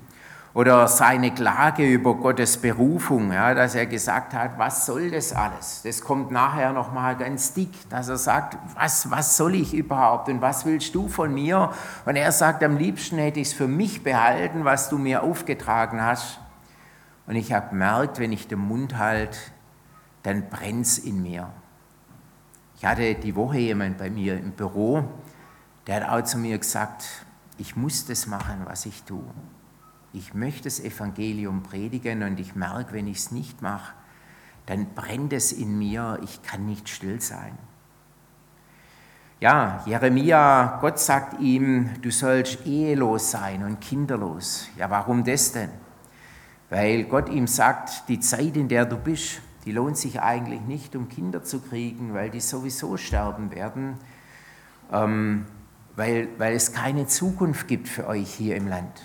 Oder 0.54 0.88
seine 0.88 1.30
Klage 1.30 1.86
über 1.86 2.14
Gottes 2.14 2.56
Berufung, 2.56 3.32
ja, 3.32 3.52
dass 3.52 3.74
er 3.74 3.84
gesagt 3.84 4.32
hat, 4.32 4.58
was 4.58 4.86
soll 4.86 5.10
das 5.10 5.34
alles? 5.34 5.82
Das 5.84 6.00
kommt 6.00 6.30
nachher 6.30 6.72
nochmal 6.72 7.16
ganz 7.16 7.52
dick, 7.52 7.68
dass 7.90 8.08
er 8.08 8.16
sagt, 8.16 8.56
was, 8.74 9.10
was 9.10 9.36
soll 9.36 9.54
ich 9.56 9.74
überhaupt 9.74 10.30
und 10.30 10.40
was 10.40 10.64
willst 10.64 10.94
du 10.94 11.06
von 11.06 11.34
mir? 11.34 11.70
Und 12.06 12.16
er 12.16 12.32
sagt, 12.32 12.64
am 12.64 12.78
liebsten 12.78 13.18
hätte 13.18 13.38
ich 13.38 13.48
es 13.48 13.54
für 13.54 13.68
mich 13.68 14.02
behalten, 14.02 14.64
was 14.64 14.88
du 14.88 14.96
mir 14.96 15.22
aufgetragen 15.22 16.02
hast. 16.02 16.40
Und 17.26 17.36
ich 17.36 17.52
habe 17.52 17.68
gemerkt, 17.68 18.18
wenn 18.18 18.32
ich 18.32 18.48
den 18.48 18.60
Mund 18.60 18.96
halte, 18.96 19.36
dann 20.22 20.48
brennt 20.48 20.86
es 20.86 20.98
in 20.98 21.22
mir. 21.22 21.50
Ich 22.78 22.86
hatte 22.86 23.14
die 23.16 23.36
Woche 23.36 23.58
jemand 23.58 23.98
bei 23.98 24.08
mir 24.08 24.38
im 24.38 24.52
Büro, 24.52 25.04
der 25.88 25.96
hat 25.96 26.08
auch 26.08 26.22
zu 26.24 26.38
mir 26.38 26.56
gesagt, 26.58 27.04
ich 27.56 27.74
muss 27.74 28.06
das 28.06 28.28
machen, 28.28 28.60
was 28.66 28.86
ich 28.86 29.02
tue 29.02 29.24
ich 30.12 30.34
möchte 30.34 30.64
das 30.64 30.80
Evangelium 30.80 31.62
predigen 31.62 32.22
und 32.22 32.40
ich 32.40 32.54
merke, 32.54 32.92
wenn 32.92 33.06
ich 33.06 33.18
es 33.18 33.30
nicht 33.30 33.62
mache, 33.62 33.92
dann 34.66 34.94
brennt 34.94 35.32
es 35.32 35.52
in 35.52 35.78
mir, 35.78 36.18
ich 36.22 36.42
kann 36.42 36.66
nicht 36.66 36.88
still 36.88 37.20
sein. 37.20 37.56
Ja, 39.40 39.82
Jeremia, 39.86 40.78
Gott 40.80 40.98
sagt 40.98 41.40
ihm, 41.40 41.90
du 42.02 42.10
sollst 42.10 42.66
ehelos 42.66 43.30
sein 43.30 43.62
und 43.62 43.80
kinderlos. 43.80 44.68
Ja, 44.76 44.90
warum 44.90 45.22
das 45.22 45.52
denn? 45.52 45.70
Weil 46.70 47.04
Gott 47.04 47.28
ihm 47.28 47.46
sagt, 47.46 48.08
die 48.08 48.18
Zeit, 48.18 48.56
in 48.56 48.68
der 48.68 48.84
du 48.84 48.96
bist, 48.96 49.40
die 49.64 49.72
lohnt 49.72 49.96
sich 49.96 50.20
eigentlich 50.20 50.60
nicht, 50.62 50.96
um 50.96 51.08
Kinder 51.08 51.44
zu 51.44 51.60
kriegen, 51.60 52.14
weil 52.14 52.30
die 52.30 52.40
sowieso 52.40 52.96
sterben 52.96 53.52
werden, 53.52 53.96
ähm, 54.90 55.46
weil, 55.98 56.28
weil 56.38 56.54
es 56.54 56.72
keine 56.72 57.08
Zukunft 57.08 57.66
gibt 57.66 57.88
für 57.88 58.06
euch 58.06 58.32
hier 58.32 58.54
im 58.54 58.68
Land. 58.68 59.02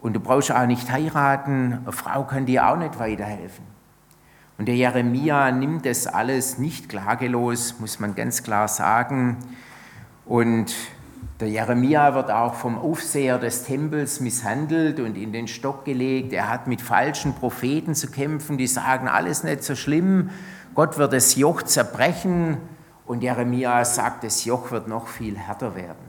Und 0.00 0.14
du 0.14 0.20
brauchst 0.20 0.52
auch 0.52 0.66
nicht 0.66 0.88
heiraten, 0.90 1.80
eine 1.82 1.92
Frau 1.92 2.22
kann 2.22 2.46
dir 2.46 2.68
auch 2.68 2.76
nicht 2.76 3.00
weiterhelfen. 3.00 3.64
Und 4.56 4.66
der 4.66 4.76
Jeremia 4.76 5.50
nimmt 5.50 5.84
das 5.86 6.06
alles 6.06 6.58
nicht 6.58 6.88
klagelos, 6.88 7.80
muss 7.80 7.98
man 7.98 8.14
ganz 8.14 8.44
klar 8.44 8.68
sagen. 8.68 9.38
Und 10.26 10.72
der 11.40 11.48
Jeremia 11.48 12.14
wird 12.14 12.30
auch 12.30 12.54
vom 12.54 12.78
Aufseher 12.78 13.38
des 13.38 13.64
Tempels 13.64 14.20
misshandelt 14.20 15.00
und 15.00 15.16
in 15.16 15.32
den 15.32 15.48
Stock 15.48 15.84
gelegt. 15.84 16.32
Er 16.32 16.48
hat 16.48 16.68
mit 16.68 16.82
falschen 16.82 17.34
Propheten 17.34 17.96
zu 17.96 18.12
kämpfen, 18.12 18.58
die 18.58 18.68
sagen, 18.68 19.08
alles 19.08 19.42
nicht 19.42 19.64
so 19.64 19.74
schlimm, 19.74 20.30
Gott 20.76 20.98
wird 20.98 21.12
das 21.12 21.34
Joch 21.34 21.62
zerbrechen. 21.62 22.58
Und 23.10 23.24
Jeremia 23.24 23.84
sagt, 23.84 24.22
das 24.22 24.44
Joch 24.44 24.70
wird 24.70 24.86
noch 24.86 25.08
viel 25.08 25.36
härter 25.36 25.74
werden. 25.74 26.06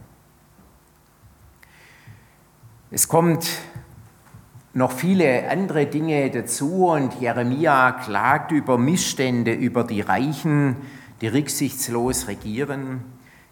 Es 2.91 3.07
kommt 3.07 3.49
noch 4.75 4.91
viele 4.91 5.49
andere 5.49 5.87
Dinge 5.87 6.29
dazu 6.29 6.89
und 6.89 7.19
Jeremia 7.19 7.93
klagt 7.93 8.51
über 8.51 8.77
Missstände, 8.77 9.51
über 9.51 9.83
die 9.83 10.01
Reichen, 10.01 10.75
die 11.21 11.27
rücksichtslos 11.29 12.27
regieren, 12.27 13.03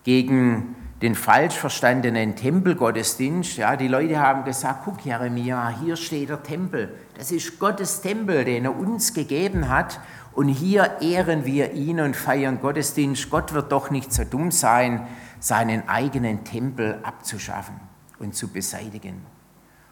gegen 0.04 0.76
den 1.02 1.16
falsch 1.16 1.56
verstandenen 1.56 2.36
Tempelgottesdienst. 2.36 3.58
Ja, 3.58 3.78
die 3.78 3.88
Leute 3.88 4.20
haben 4.20 4.44
gesagt, 4.44 4.82
guck 4.86 5.04
Jeremia, 5.04 5.74
hier 5.82 5.96
steht 5.96 6.30
der 6.30 6.44
Tempel. 6.44 6.94
Das 7.18 7.32
ist 7.32 7.58
Gottes 7.58 8.02
Tempel, 8.02 8.46
den 8.46 8.66
er 8.66 8.78
uns 8.78 9.14
gegeben 9.16 9.70
hat. 9.70 10.00
Und 10.34 10.48
hier 10.48 11.02
ehren 11.02 11.46
wir 11.46 11.74
ihn 11.74 12.00
und 12.00 12.16
feiern 12.16 12.62
Gottesdienst. 12.62 13.30
Gott 13.30 13.54
wird 13.54 13.72
doch 13.72 13.90
nicht 13.90 14.14
so 14.14 14.24
dumm 14.24 14.52
sein, 14.52 15.08
seinen 15.40 15.88
eigenen 15.90 16.44
Tempel 16.44 17.00
abzuschaffen 17.04 17.76
und 18.20 18.36
zu 18.36 18.48
beseitigen. 18.48 19.22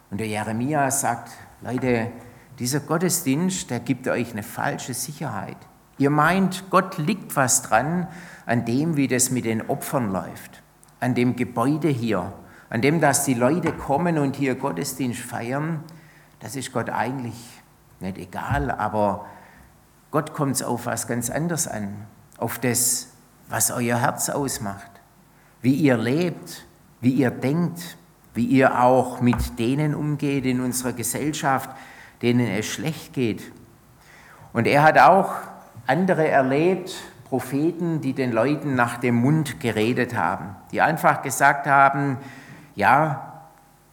Und 0.10 0.20
der 0.20 0.28
Jeremia 0.28 0.90
sagt, 0.92 1.32
Leute, 1.62 2.12
dieser 2.60 2.80
Gottesdienst, 2.80 3.70
der 3.70 3.80
gibt 3.80 4.08
euch 4.08 4.32
eine 4.32 4.44
falsche 4.44 4.94
Sicherheit. 4.94 5.58
Ihr 5.98 6.10
meint, 6.10 6.70
Gott 6.70 6.98
liegt 6.98 7.36
was 7.36 7.64
dran 7.64 8.08
an 8.46 8.66
dem, 8.66 8.98
wie 8.98 9.08
das 9.08 9.32
mit 9.32 9.46
den 9.46 9.68
Opfern 9.70 10.12
läuft, 10.12 10.62
an 11.00 11.16
dem 11.16 11.36
Gebäude 11.36 11.88
hier, 11.88 12.34
an 12.70 12.82
dem, 12.82 13.02
dass 13.02 13.26
die 13.26 13.34
Leute 13.34 13.74
kommen 13.74 14.18
und 14.18 14.36
hier 14.36 14.56
Gottesdienst 14.56 15.20
feiern. 15.20 15.84
Das 16.40 16.56
ist 16.56 16.72
Gott 16.72 16.90
eigentlich 16.90 17.36
nicht 18.00 18.18
egal, 18.18 18.70
aber 18.72 19.26
Gott 20.12 20.34
kommt 20.34 20.56
es 20.56 20.64
auf 20.64 20.86
was 20.86 21.08
ganz 21.08 21.30
anderes 21.30 21.68
an, 21.68 22.06
auf 22.38 22.60
das, 22.60 23.10
was 23.50 23.72
euer 23.72 24.00
Herz 24.00 24.30
ausmacht, 24.30 24.92
wie 25.62 25.74
ihr 25.74 25.98
lebt, 25.98 26.66
wie 27.02 27.12
ihr 27.12 27.32
denkt, 27.32 27.98
wie 28.34 28.46
ihr 28.46 28.82
auch 28.82 29.20
mit 29.20 29.60
denen 29.60 29.96
umgeht 29.96 30.46
in 30.46 30.62
unserer 30.62 30.94
Gesellschaft, 30.94 31.70
denen 32.22 32.48
es 32.48 32.66
schlecht 32.66 33.14
geht. 33.14 33.52
Und 34.54 34.68
er 34.68 34.84
hat 34.84 34.98
auch 34.98 35.34
andere 35.88 36.28
erlebt, 36.28 36.96
Propheten, 37.26 38.00
die 38.00 38.14
den 38.14 38.32
Leuten 38.32 38.76
nach 38.76 38.98
dem 38.98 39.16
Mund 39.16 39.60
geredet 39.60 40.16
haben, 40.16 40.56
die 40.72 40.82
einfach 40.82 41.22
gesagt 41.22 41.68
haben, 41.68 42.18
ja, 42.76 43.42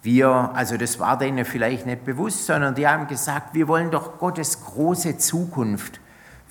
wir, 0.03 0.51
also 0.55 0.77
das 0.77 1.01
war 1.01 1.19
denen 1.19 1.45
vielleicht 1.45 1.87
nicht 1.87 2.05
bewusst, 2.05 2.47
sondern 2.47 2.75
die 2.75 2.87
haben 2.87 3.09
gesagt, 3.09 3.55
wir 3.55 3.67
wollen 3.67 3.91
doch 3.91 4.19
Gottes 4.19 4.63
große 4.63 5.19
Zukunft 5.19 6.01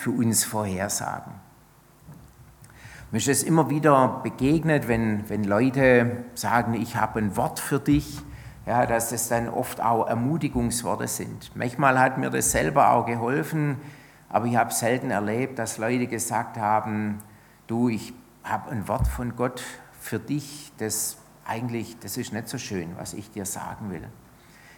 für 0.03 0.11
uns 0.11 0.43
vorhersagen. 0.43 1.31
Mir 3.11 3.19
ist 3.19 3.29
es 3.29 3.43
immer 3.43 3.69
wieder 3.69 4.19
begegnet, 4.21 4.89
wenn, 4.89 5.29
wenn 5.29 5.45
Leute 5.45 6.25
sagen, 6.35 6.73
ich 6.73 6.97
habe 6.97 7.19
ein 7.19 7.37
Wort 7.37 7.61
für 7.61 7.79
dich, 7.79 8.19
ja, 8.65 8.85
dass 8.85 9.13
es 9.13 9.29
dann 9.29 9.47
oft 9.47 9.79
auch 9.81 10.05
Ermutigungsworte 10.07 11.07
sind. 11.07 11.55
Manchmal 11.55 11.97
hat 11.99 12.17
mir 12.17 12.29
das 12.29 12.51
selber 12.51 12.89
auch 12.89 13.05
geholfen, 13.05 13.77
aber 14.27 14.45
ich 14.47 14.57
habe 14.57 14.73
selten 14.73 15.09
erlebt, 15.09 15.57
dass 15.57 15.77
Leute 15.77 16.07
gesagt 16.07 16.57
haben, 16.57 17.19
du, 17.67 17.87
ich 17.87 18.13
habe 18.43 18.71
ein 18.71 18.89
Wort 18.89 19.07
von 19.07 19.37
Gott 19.37 19.63
für 20.01 20.19
dich, 20.19 20.73
das 20.79 21.15
eigentlich, 21.45 21.97
das 21.99 22.17
ist 22.17 22.33
nicht 22.33 22.49
so 22.49 22.57
schön, 22.57 22.89
was 22.97 23.13
ich 23.13 23.31
dir 23.31 23.45
sagen 23.45 23.89
will. 23.89 24.09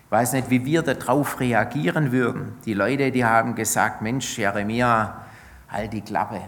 Ich 0.06 0.12
weiß 0.12 0.34
nicht, 0.34 0.50
wie 0.52 0.64
wir 0.66 0.84
darauf 0.84 1.40
reagieren 1.40 2.12
würden. 2.12 2.58
Die 2.66 2.76
Leute, 2.76 3.12
die 3.12 3.26
haben 3.26 3.56
gesagt, 3.56 4.02
Mensch, 4.02 4.38
Jeremia, 4.38 5.22
halt 5.68 5.94
die 5.94 6.02
Klappe. 6.02 6.42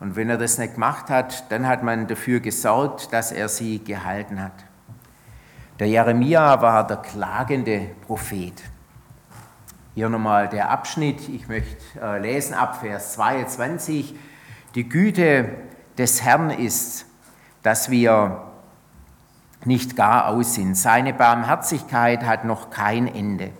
Und 0.00 0.16
wenn 0.16 0.28
er 0.28 0.36
das 0.36 0.58
nicht 0.58 0.74
gemacht 0.74 1.08
hat, 1.08 1.50
dann 1.50 1.66
hat 1.66 1.82
man 1.82 2.06
dafür 2.06 2.40
gesorgt, 2.40 3.12
dass 3.12 3.32
er 3.32 3.48
sie 3.48 3.82
gehalten 3.82 4.42
hat. 4.42 4.52
Der 5.78 5.88
Jeremia 5.88 6.60
war 6.60 6.86
der 6.86 6.98
klagende 6.98 7.90
Prophet. 8.06 8.62
Hier 9.94 10.10
nochmal 10.10 10.48
der 10.48 10.70
Abschnitt, 10.70 11.26
ich 11.28 11.48
möchte 11.48 11.82
äh, 12.00 12.18
lesen 12.18 12.54
ab 12.54 12.80
Vers 12.80 13.14
22. 13.14 14.14
Die 14.74 14.88
Güte 14.88 15.48
des 15.96 16.22
Herrn 16.22 16.50
ist, 16.50 17.06
dass 17.62 17.90
wir 17.90 18.49
nicht 19.66 19.96
gar 19.96 20.28
aus 20.28 20.54
sind. 20.54 20.76
Seine 20.76 21.12
Barmherzigkeit 21.12 22.24
hat 22.24 22.44
noch 22.44 22.70
kein 22.70 23.06
Ende, 23.06 23.50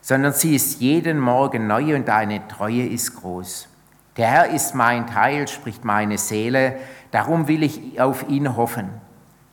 sondern 0.00 0.32
sie 0.32 0.54
ist 0.54 0.80
jeden 0.80 1.18
Morgen 1.18 1.66
neu 1.66 1.94
und 1.94 2.08
deine 2.08 2.46
Treue 2.48 2.86
ist 2.86 3.16
groß. 3.16 3.68
Der 4.16 4.26
Herr 4.26 4.48
ist 4.50 4.74
mein 4.74 5.06
Teil, 5.06 5.46
spricht 5.46 5.84
meine 5.84 6.18
Seele, 6.18 6.76
darum 7.12 7.46
will 7.46 7.62
ich 7.62 8.00
auf 8.00 8.28
ihn 8.28 8.56
hoffen. 8.56 8.88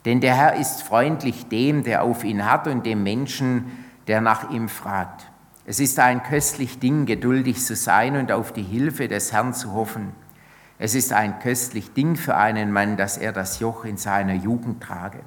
Denn 0.05 0.21
der 0.21 0.35
Herr 0.35 0.55
ist 0.55 0.83
freundlich 0.83 1.47
dem, 1.49 1.83
der 1.83 2.03
auf 2.03 2.23
ihn 2.23 2.49
hat 2.49 2.67
und 2.67 2.85
dem 2.85 3.03
Menschen, 3.03 3.65
der 4.07 4.21
nach 4.21 4.49
ihm 4.51 4.69
fragt. 4.69 5.29
Es 5.65 5.79
ist 5.79 5.99
ein 5.99 6.21
köstlich 6.21 6.79
Ding, 6.79 7.05
geduldig 7.05 7.59
zu 7.63 7.75
sein 7.75 8.15
und 8.15 8.31
auf 8.31 8.53
die 8.53 8.63
Hilfe 8.63 9.07
des 9.07 9.33
Herrn 9.33 9.53
zu 9.53 9.73
hoffen. 9.73 10.13
Es 10.77 10.93
ist 10.93 11.11
ein 11.11 11.39
köstlich 11.39 11.93
Ding 11.93 12.15
für 12.15 12.35
einen 12.35 12.71
Mann, 12.71 12.97
dass 12.97 13.17
er 13.17 13.31
das 13.31 13.59
Joch 13.59 13.85
in 13.85 13.97
seiner 13.97 14.33
Jugend 14.33 14.83
trage. 14.83 15.19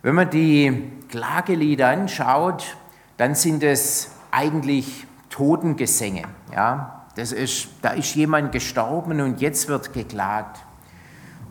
Wenn 0.00 0.14
man 0.14 0.30
die 0.30 0.92
Klagelieder 1.08 1.88
anschaut, 1.88 2.76
dann 3.16 3.34
sind 3.34 3.64
es 3.64 4.12
eigentlich 4.30 5.06
Totengesänge. 5.28 6.22
Ja? 6.54 7.04
Das 7.16 7.32
ist, 7.32 7.68
da 7.82 7.90
ist 7.90 8.14
jemand 8.14 8.52
gestorben 8.52 9.20
und 9.20 9.40
jetzt 9.40 9.66
wird 9.66 9.92
geklagt. 9.92 10.60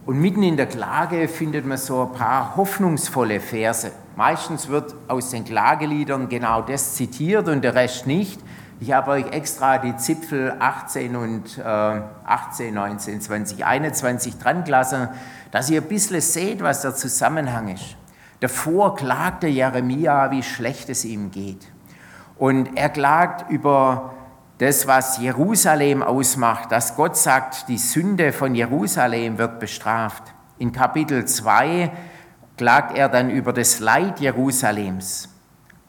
Und 0.06 0.22
mitten 0.22 0.44
in 0.44 0.56
der 0.56 0.68
Klage 0.68 1.28
findet 1.28 1.66
man 1.66 1.78
so 1.78 2.04
ein 2.04 2.14
paar 2.14 2.56
hoffnungsvolle 2.56 3.42
Verse. 3.42 3.92
Meistens 4.16 4.70
wird 4.70 4.96
aus 5.10 5.32
den 5.32 5.44
Klageliedern 5.44 6.30
genau 6.30 6.62
das 6.62 6.96
zitiert 6.96 7.50
und 7.50 7.62
der 7.66 7.76
Rest 7.76 8.08
nicht. 8.08 8.40
Ich 8.80 8.94
habe 8.94 9.12
euch 9.12 9.26
extra 9.32 9.78
die 9.78 9.98
Zipfel 9.98 10.56
18 10.58 11.18
und 11.18 11.58
äh, 11.58 11.62
18, 11.62 12.74
19, 12.74 13.20
20, 13.20 13.66
21 13.66 14.38
dran 14.38 14.64
gelassen, 14.64 15.10
dass 15.52 15.70
ihr 15.70 15.82
ein 15.82 15.88
bisschen 15.90 16.22
seht, 16.22 16.64
was 16.64 16.84
der 16.84 16.96
Zusammenhang 16.96 17.68
ist. 17.68 17.98
Davor 18.40 18.96
klagte 18.96 19.48
Jeremia, 19.48 20.30
wie 20.32 20.44
schlecht 20.44 20.90
es 20.90 21.06
ihm 21.06 21.32
geht. 21.32 21.66
Und 22.38 22.78
er 22.78 22.90
klagt 22.90 23.50
über 23.50 24.14
das, 24.60 24.88
was 24.88 25.18
Jerusalem 25.18 26.04
ausmacht, 26.04 26.72
dass 26.72 26.96
Gott 26.96 27.18
sagt, 27.18 27.68
die 27.68 27.78
Sünde 27.78 28.32
von 28.32 28.54
Jerusalem 28.54 29.38
wird 29.38 29.60
bestraft. 29.60 30.24
In 30.60 30.72
Kapitel 30.72 31.26
2 31.26 31.92
klagt 32.58 32.98
er 32.98 33.10
dann 33.10 33.30
über 33.30 33.54
das 33.54 33.80
Leid 33.80 34.20
Jerusalems. 34.20 35.30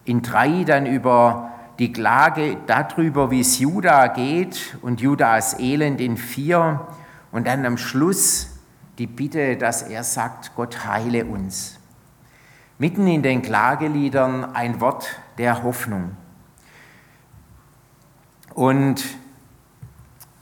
In 0.05 0.23
3 0.23 0.65
dann 0.65 0.87
über 0.87 1.51
die 1.79 1.93
Klage 1.93 2.57
darüber, 2.67 3.31
wie 3.31 3.41
es 3.41 3.59
Juda 3.59 4.09
geht 4.09 4.77
und 4.83 5.01
Judas 5.01 5.59
Elend 5.59 6.01
in 6.01 6.17
4 6.17 6.87
und 7.31 7.47
dann 7.47 7.65
am 7.65 7.77
Schluss 7.77 8.59
die 8.99 9.07
Bitte, 9.07 9.57
dass 9.57 9.83
er 9.83 10.03
sagt, 10.03 10.55
Gott 10.57 10.85
heile 10.87 11.25
uns. 11.25 11.78
Mitten 12.79 13.07
in 13.09 13.23
den 13.23 13.43
Klageliedern 13.43 14.55
ein 14.55 14.81
Wort 14.81 15.09
der 15.37 15.65
Hoffnung. 15.65 16.17
Und 18.55 19.05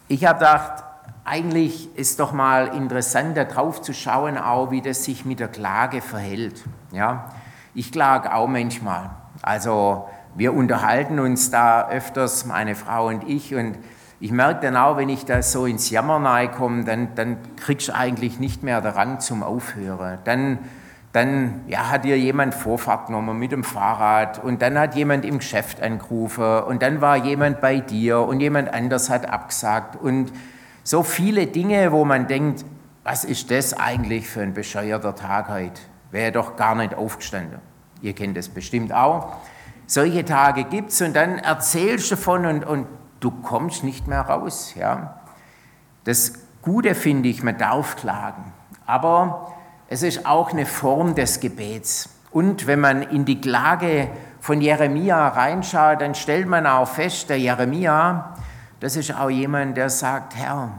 ich 0.08 0.24
habe 0.26 0.38
gedacht, 0.38 0.84
eigentlich 1.24 1.94
ist 1.96 2.20
doch 2.20 2.32
mal 2.32 2.68
interessant, 2.68 3.36
darauf 3.36 3.82
zu 3.82 3.92
schauen, 3.92 4.38
auch 4.38 4.70
wie 4.70 4.80
das 4.80 5.04
sich 5.04 5.24
mit 5.24 5.40
der 5.40 5.48
Klage 5.48 6.00
verhält. 6.00 6.62
Ja, 6.92 7.30
ich 7.74 7.90
klage 7.90 8.32
auch 8.32 8.46
manchmal. 8.46 9.10
Also 9.42 10.06
wir 10.34 10.54
unterhalten 10.54 11.18
uns 11.18 11.50
da 11.50 11.88
öfters, 11.88 12.44
meine 12.44 12.74
Frau 12.74 13.08
und 13.08 13.28
ich, 13.28 13.54
und 13.54 13.78
ich 14.20 14.30
merke 14.30 14.60
dann 14.60 14.76
auch, 14.76 14.96
wenn 14.98 15.08
ich 15.08 15.24
da 15.24 15.42
so 15.42 15.66
ins 15.66 15.90
Jammern 15.90 16.50
komme, 16.52 16.84
dann, 16.84 17.14
dann 17.14 17.38
kriegst 17.56 17.88
du 17.88 17.94
eigentlich 17.94 18.38
nicht 18.38 18.62
mehr 18.62 18.80
den 18.80 18.92
Rang 18.92 19.20
zum 19.20 19.42
Aufhören. 19.42 20.18
Dann 20.24 20.58
dann 21.16 21.62
ja, 21.66 21.88
hat 21.88 22.04
dir 22.04 22.18
jemand 22.18 22.54
Vorfahrt 22.54 23.06
genommen 23.06 23.38
mit 23.38 23.50
dem 23.50 23.64
Fahrrad 23.64 24.44
und 24.44 24.60
dann 24.60 24.78
hat 24.78 24.94
jemand 24.94 25.24
im 25.24 25.38
Geschäft 25.38 25.80
angerufen 25.80 26.64
und 26.64 26.82
dann 26.82 27.00
war 27.00 27.16
jemand 27.16 27.62
bei 27.62 27.80
dir 27.80 28.20
und 28.20 28.40
jemand 28.40 28.74
anders 28.74 29.08
hat 29.08 29.26
abgesagt 29.26 29.96
und 29.96 30.30
so 30.84 31.02
viele 31.02 31.46
Dinge, 31.46 31.90
wo 31.90 32.04
man 32.04 32.26
denkt, 32.26 32.66
was 33.02 33.24
ist 33.24 33.50
das 33.50 33.72
eigentlich 33.72 34.28
für 34.28 34.42
ein 34.42 34.52
bescheuerter 34.52 35.14
Tag 35.14 35.48
heute? 35.48 35.80
Wäre 36.10 36.32
doch 36.32 36.54
gar 36.54 36.74
nicht 36.74 36.94
aufgestanden. 36.94 37.60
Ihr 38.02 38.12
kennt 38.12 38.36
das 38.36 38.50
bestimmt 38.50 38.92
auch. 38.92 39.36
Solche 39.86 40.22
Tage 40.22 40.64
gibt 40.64 40.90
es 40.90 41.00
und 41.00 41.16
dann 41.16 41.38
erzählst 41.38 42.10
du 42.10 42.16
davon 42.16 42.44
und, 42.44 42.66
und 42.66 42.86
du 43.20 43.30
kommst 43.30 43.84
nicht 43.84 44.06
mehr 44.06 44.20
raus. 44.20 44.74
Ja? 44.78 45.22
Das 46.04 46.34
Gute 46.60 46.94
finde 46.94 47.30
ich, 47.30 47.42
man 47.42 47.56
darf 47.56 47.96
klagen. 47.96 48.52
Aber 48.84 49.55
es 49.88 50.02
ist 50.02 50.26
auch 50.26 50.52
eine 50.52 50.66
Form 50.66 51.14
des 51.14 51.40
Gebets. 51.40 52.08
Und 52.30 52.66
wenn 52.66 52.80
man 52.80 53.02
in 53.02 53.24
die 53.24 53.40
Klage 53.40 54.10
von 54.40 54.60
Jeremia 54.60 55.28
reinschaut, 55.28 56.00
dann 56.00 56.14
stellt 56.14 56.48
man 56.48 56.66
auch 56.66 56.88
fest, 56.88 57.30
der 57.30 57.38
Jeremia, 57.38 58.36
das 58.80 58.96
ist 58.96 59.14
auch 59.14 59.30
jemand, 59.30 59.76
der 59.76 59.88
sagt, 59.90 60.36
Herr, 60.36 60.72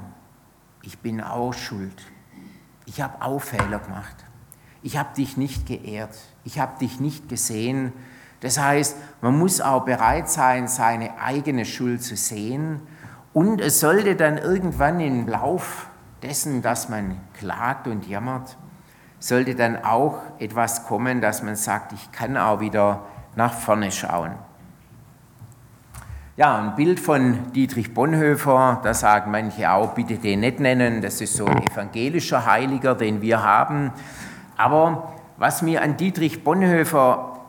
ich 0.83 0.99
bin 0.99 1.21
auch 1.21 1.53
schuld. 1.53 2.01
Ich 2.85 3.01
habe 3.01 3.21
auch 3.21 3.39
Fehler 3.39 3.79
gemacht. 3.79 4.15
Ich 4.83 4.97
habe 4.97 5.09
dich 5.15 5.35
nicht 5.35 5.65
geehrt. 5.65 6.15
Ich 6.43 6.59
habe 6.59 6.77
dich 6.79 6.99
nicht 6.99 7.27
gesehen. 7.27 7.91
Das 8.41 8.59
heißt, 8.59 8.95
man 9.21 9.37
muss 9.37 9.59
auch 9.59 9.83
bereit 9.83 10.29
sein, 10.29 10.67
seine 10.67 11.19
eigene 11.19 11.65
Schuld 11.65 12.03
zu 12.03 12.15
sehen. 12.15 12.81
Und 13.33 13.59
es 13.59 13.79
sollte 13.79 14.15
dann 14.15 14.37
irgendwann 14.37 14.99
im 14.99 15.27
Lauf 15.27 15.89
dessen, 16.21 16.61
dass 16.61 16.87
man 16.87 17.19
klagt 17.33 17.87
und 17.87 18.07
jammert, 18.07 18.57
sollte 19.27 19.55
dann 19.55 19.84
auch 19.84 20.19
etwas 20.39 20.86
kommen, 20.86 21.19
dass 21.19 21.43
man 21.43 21.57
sagt, 21.57 21.91
ich 21.91 22.12
kann 22.13 22.38
auch 22.38 22.62
wieder 22.62 23.01
nach 23.35 23.53
vorne 23.53 23.92
schauen. 23.92 24.31
Ja, 26.37 26.57
ein 26.59 26.75
Bild 26.75 27.00
von 27.00 27.51
Dietrich 27.51 27.94
Bonhoeffer, 27.94 28.79
da 28.83 28.94
sagen 28.94 29.31
manche 29.31 29.70
auch, 29.70 29.94
bitte 29.96 30.18
den 30.18 30.42
nicht 30.42 30.59
nennen, 30.59 31.01
das 31.01 31.20
ist 31.20 31.35
so 31.35 31.46
ein 31.46 31.63
evangelischer 31.63 32.46
Heiliger, 32.46 32.96
den 32.96 33.22
wir 33.22 33.44
haben. 33.44 33.92
Aber 34.55 35.13
was 35.37 35.61
mir 35.61 35.81
an 35.81 35.98
Dietrich 35.98 36.44
Bonhoeffer, 36.44 37.40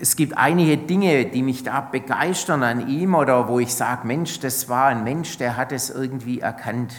es 0.00 0.16
gibt 0.16 0.38
einige 0.38 0.78
Dinge, 0.78 1.26
die 1.26 1.42
mich 1.42 1.62
da 1.62 1.80
begeistern 1.80 2.62
an 2.62 2.88
ihm 2.88 3.14
oder 3.14 3.48
wo 3.48 3.58
ich 3.58 3.74
sage, 3.74 4.06
Mensch, 4.06 4.40
das 4.40 4.68
war 4.68 4.86
ein 4.86 5.04
Mensch, 5.04 5.36
der 5.36 5.56
hat 5.56 5.72
es 5.72 5.90
irgendwie 5.90 6.40
erkannt, 6.40 6.94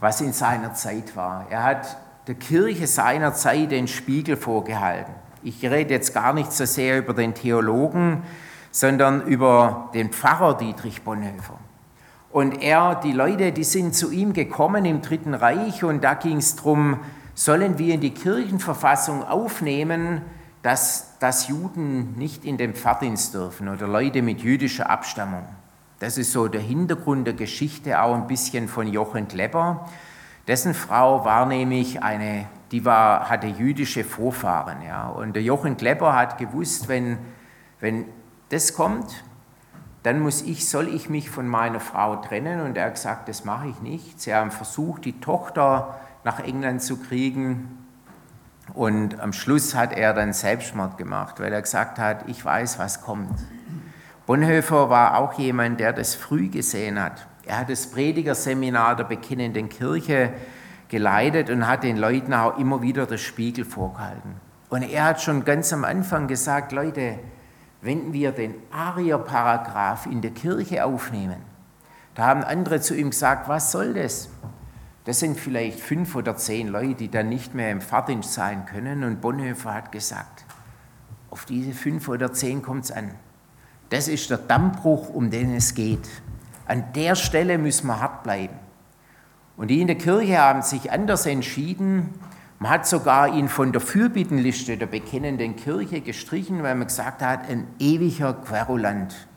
was 0.00 0.20
in 0.20 0.32
seiner 0.32 0.74
Zeit 0.74 1.16
war. 1.16 1.46
Er 1.50 1.62
hat 1.62 1.96
der 2.28 2.34
Kirche 2.34 2.86
seiner 2.86 3.32
Zeit 3.32 3.72
den 3.72 3.88
Spiegel 3.88 4.36
vorgehalten. 4.36 5.12
Ich 5.42 5.64
rede 5.64 5.94
jetzt 5.94 6.12
gar 6.12 6.34
nicht 6.34 6.52
so 6.52 6.66
sehr 6.66 6.98
über 6.98 7.14
den 7.14 7.34
Theologen, 7.34 8.22
sondern 8.70 9.22
über 9.22 9.90
den 9.94 10.10
Pfarrer 10.10 10.58
Dietrich 10.58 11.02
Bonhoeffer. 11.02 11.58
Und 12.30 12.62
er, 12.62 12.96
die 12.96 13.12
Leute, 13.12 13.52
die 13.52 13.64
sind 13.64 13.94
zu 13.94 14.10
ihm 14.10 14.34
gekommen 14.34 14.84
im 14.84 15.00
Dritten 15.00 15.32
Reich 15.32 15.82
und 15.82 16.04
da 16.04 16.12
ging 16.12 16.36
es 16.36 16.56
darum, 16.56 16.98
sollen 17.34 17.78
wir 17.78 17.94
in 17.94 18.02
die 18.02 18.12
Kirchenverfassung 18.12 19.24
aufnehmen, 19.24 20.20
dass, 20.62 21.18
dass 21.20 21.48
Juden 21.48 22.14
nicht 22.18 22.44
in 22.44 22.58
den 22.58 22.74
Pfarrdienst 22.74 23.32
dürfen 23.32 23.70
oder 23.70 23.86
Leute 23.86 24.20
mit 24.20 24.42
jüdischer 24.42 24.90
Abstammung. 24.90 25.44
Das 25.98 26.18
ist 26.18 26.32
so 26.32 26.46
der 26.46 26.60
Hintergrund 26.60 27.26
der 27.26 27.34
Geschichte 27.34 28.02
auch 28.02 28.14
ein 28.14 28.26
bisschen 28.26 28.68
von 28.68 28.86
Jochen 28.86 29.28
Klepper. 29.28 29.88
Dessen 30.48 30.72
Frau 30.72 31.26
war 31.26 31.44
nämlich 31.44 32.02
eine, 32.02 32.46
die 32.72 32.86
war, 32.86 33.28
hatte 33.28 33.46
jüdische 33.46 34.02
Vorfahren. 34.02 34.80
Ja. 34.82 35.08
Und 35.08 35.34
der 35.34 35.42
Jochen 35.42 35.76
Klepper 35.76 36.16
hat 36.16 36.38
gewusst, 36.38 36.88
wenn, 36.88 37.18
wenn 37.80 38.06
das 38.48 38.72
kommt, 38.72 39.24
dann 40.02 40.20
muss 40.20 40.40
ich, 40.40 40.66
soll 40.66 40.88
ich 40.88 41.10
mich 41.10 41.28
von 41.28 41.46
meiner 41.46 41.80
Frau 41.80 42.16
trennen. 42.16 42.62
Und 42.62 42.78
er 42.78 42.86
hat 42.86 42.94
gesagt, 42.94 43.28
das 43.28 43.44
mache 43.44 43.68
ich 43.68 43.80
nicht. 43.82 44.22
Sie 44.22 44.34
haben 44.34 44.50
versucht, 44.50 45.04
die 45.04 45.20
Tochter 45.20 46.00
nach 46.24 46.40
England 46.40 46.82
zu 46.82 46.96
kriegen. 46.96 47.86
Und 48.72 49.20
am 49.20 49.34
Schluss 49.34 49.74
hat 49.74 49.92
er 49.92 50.14
dann 50.14 50.32
Selbstmord 50.32 50.96
gemacht, 50.96 51.40
weil 51.40 51.52
er 51.52 51.60
gesagt 51.60 51.98
hat, 51.98 52.26
ich 52.26 52.42
weiß, 52.42 52.78
was 52.78 53.02
kommt. 53.02 53.38
Bonhoeffer 54.26 54.88
war 54.88 55.18
auch 55.18 55.34
jemand, 55.34 55.78
der 55.78 55.92
das 55.92 56.14
früh 56.14 56.48
gesehen 56.48 56.98
hat. 56.98 57.27
Er 57.48 57.60
hat 57.60 57.70
das 57.70 57.90
Predigerseminar 57.90 58.94
der 58.94 59.04
Bekennenden 59.04 59.70
Kirche 59.70 60.34
geleitet 60.88 61.48
und 61.48 61.66
hat 61.66 61.82
den 61.82 61.96
Leuten 61.96 62.34
auch 62.34 62.58
immer 62.58 62.82
wieder 62.82 63.06
das 63.06 63.22
Spiegel 63.22 63.64
vorgehalten. 63.64 64.34
Und 64.68 64.82
er 64.82 65.04
hat 65.04 65.22
schon 65.22 65.46
ganz 65.46 65.72
am 65.72 65.84
Anfang 65.84 66.28
gesagt, 66.28 66.72
Leute, 66.72 67.18
wenn 67.80 68.12
wir 68.12 68.32
den 68.32 68.54
Arier-Paragraph 68.70 70.04
in 70.04 70.20
der 70.20 70.32
Kirche 70.32 70.84
aufnehmen, 70.84 71.38
da 72.14 72.26
haben 72.26 72.44
andere 72.44 72.82
zu 72.82 72.94
ihm 72.94 73.10
gesagt, 73.10 73.48
was 73.48 73.72
soll 73.72 73.94
das? 73.94 74.28
Das 75.06 75.20
sind 75.20 75.40
vielleicht 75.40 75.80
fünf 75.80 76.14
oder 76.16 76.36
zehn 76.36 76.68
Leute, 76.68 76.96
die 76.96 77.10
dann 77.10 77.30
nicht 77.30 77.54
mehr 77.54 77.70
im 77.70 77.80
Fahrdienst 77.80 78.34
sein 78.34 78.66
können. 78.66 79.04
Und 79.04 79.22
Bonhoeffer 79.22 79.72
hat 79.72 79.90
gesagt, 79.90 80.44
auf 81.30 81.46
diese 81.46 81.72
fünf 81.72 82.08
oder 82.08 82.30
zehn 82.34 82.60
kommt 82.60 82.84
es 82.84 82.92
an. 82.92 83.12
Das 83.88 84.06
ist 84.06 84.28
der 84.28 84.36
Dammbruch, 84.36 85.08
um 85.08 85.30
den 85.30 85.54
es 85.54 85.74
geht. 85.74 86.06
An 86.68 86.92
der 86.94 87.14
Stelle 87.14 87.56
müssen 87.58 87.86
wir 87.86 87.98
hart 87.98 88.22
bleiben. 88.22 88.58
Und 89.56 89.68
die 89.68 89.80
in 89.80 89.86
der 89.86 89.96
Kirche 89.96 90.38
haben 90.38 90.62
sich 90.62 90.92
anders 90.92 91.26
entschieden. 91.26 92.14
Man 92.58 92.70
hat 92.70 92.86
sogar 92.86 93.28
ihn 93.28 93.48
von 93.48 93.72
der 93.72 93.80
Fürbittenliste 93.80 94.76
der 94.76 94.86
bekennenden 94.86 95.56
Kirche 95.56 96.02
gestrichen, 96.02 96.62
weil 96.62 96.74
man 96.74 96.86
gesagt 96.86 97.22
hat, 97.22 97.48
ein 97.48 97.66
ewiger 97.78 98.34
Querulant. 98.34 99.28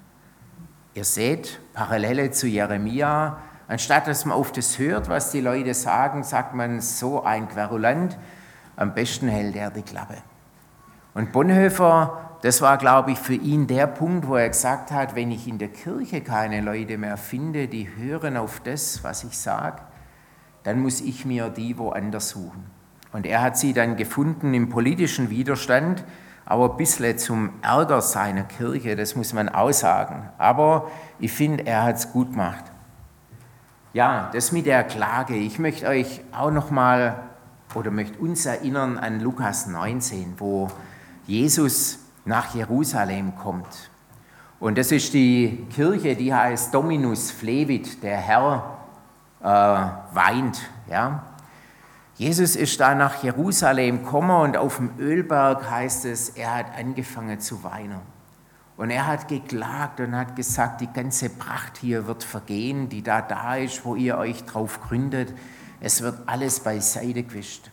Ihr 0.94 1.06
seht, 1.06 1.60
Parallele 1.74 2.32
zu 2.32 2.48
Jeremia, 2.48 3.38
anstatt 3.68 4.08
dass 4.08 4.26
man 4.26 4.38
auf 4.38 4.52
das 4.52 4.78
hört, 4.78 5.08
was 5.08 5.32
die 5.32 5.40
Leute 5.40 5.74
sagen, 5.74 6.24
sagt 6.24 6.54
man 6.54 6.82
so 6.82 7.24
ein 7.24 7.48
Querulant, 7.48 8.18
am 8.76 8.94
besten 8.94 9.30
hält 9.30 9.56
er 9.56 9.72
die 9.72 9.84
Klappe. 9.84 10.18
Und 11.14 11.32
Bonhoeffer 11.32 12.31
das 12.42 12.62
war, 12.62 12.78
glaube 12.78 13.12
ich, 13.12 13.20
für 13.20 13.36
ihn 13.36 13.68
der 13.68 13.88
Punkt, 13.88 14.28
wo 14.28 14.36
er 14.36 14.50
gesagt 14.50 14.92
hat, 14.92 15.16
wenn 15.16 15.32
ich 15.32 15.48
in 15.48 15.60
der 15.60 15.68
Kirche 15.68 16.22
keine 16.22 16.62
Leute 16.62 16.98
mehr 16.98 17.18
finde, 17.18 17.68
die 17.68 17.88
hören 17.96 18.36
auf 18.36 18.62
das, 18.62 19.04
was 19.04 19.24
ich 19.24 19.38
sage, 19.38 19.82
dann 20.64 20.80
muss 20.80 21.02
ich 21.02 21.26
mir 21.26 21.50
die 21.50 21.78
woanders 21.78 22.30
suchen. 22.30 22.66
Und 23.14 23.26
er 23.26 23.42
hat 23.42 23.58
sie 23.58 23.74
dann 23.74 23.96
gefunden 23.96 24.54
im 24.54 24.70
politischen 24.70 25.30
Widerstand, 25.30 26.04
aber 26.46 26.72
ein 26.72 26.78
bisschen 26.78 27.18
zum 27.18 27.50
Ärger 27.62 28.02
seiner 28.02 28.44
Kirche, 28.44 28.96
das 28.96 29.16
muss 29.16 29.34
man 29.34 29.50
auch 29.50 29.72
sagen. 29.72 30.30
Aber 30.38 30.90
ich 31.20 31.32
finde, 31.32 31.66
er 31.66 31.84
hat 31.84 31.98
es 31.98 32.12
gut 32.12 32.32
gemacht. 32.32 32.66
Ja, 33.94 34.30
das 34.34 34.52
mit 34.52 34.66
der 34.66 34.84
Klage. 34.84 35.36
Ich 35.36 35.60
möchte 35.60 35.88
euch 35.88 36.22
auch 36.32 36.52
noch 36.52 36.72
mal 36.72 37.24
oder 37.76 37.92
möchte 37.92 38.18
uns 38.20 38.46
erinnern 38.46 38.98
an 38.98 39.20
Lukas 39.20 39.68
19, 39.68 40.36
wo 40.38 40.70
Jesus 41.28 42.01
nach 42.26 42.54
Jerusalem 42.54 43.36
kommt. 43.36 43.90
Und 44.60 44.78
das 44.78 44.92
ist 44.92 45.14
die 45.14 45.66
Kirche, 45.74 46.16
die 46.16 46.34
heißt 46.34 46.74
Dominus 46.74 47.32
Flevit, 47.32 48.04
der 48.04 48.18
Herr 48.18 48.78
äh, 49.42 49.46
weint. 50.16 50.62
Ja? 50.88 51.24
Jesus 52.16 52.56
ist 52.56 52.80
da 52.80 52.94
nach 52.94 53.24
Jerusalem 53.24 54.04
gekommen 54.04 54.42
und 54.42 54.58
auf 54.58 54.78
dem 54.78 54.92
Ölberg 55.00 55.70
heißt 55.70 56.06
es, 56.06 56.30
er 56.30 56.58
hat 56.58 56.78
angefangen 56.78 57.40
zu 57.40 57.64
weinen. 57.64 58.00
Und 58.78 58.92
er 58.92 59.08
hat 59.08 59.28
geklagt 59.28 60.00
und 60.00 60.16
hat 60.16 60.36
gesagt, 60.36 60.82
die 60.82 60.94
ganze 60.94 61.30
Pracht 61.30 61.78
hier 61.78 62.06
wird 62.06 62.24
vergehen, 62.24 62.90
die 62.90 63.02
da 63.02 63.22
da 63.22 63.56
ist, 63.56 63.84
wo 63.84 63.96
ihr 63.96 64.18
euch 64.18 64.46
drauf 64.46 64.80
gründet. 64.82 65.34
Es 65.80 66.02
wird 66.02 66.20
alles 66.28 66.60
beiseite 66.60 67.24
gewischt. 67.24 67.72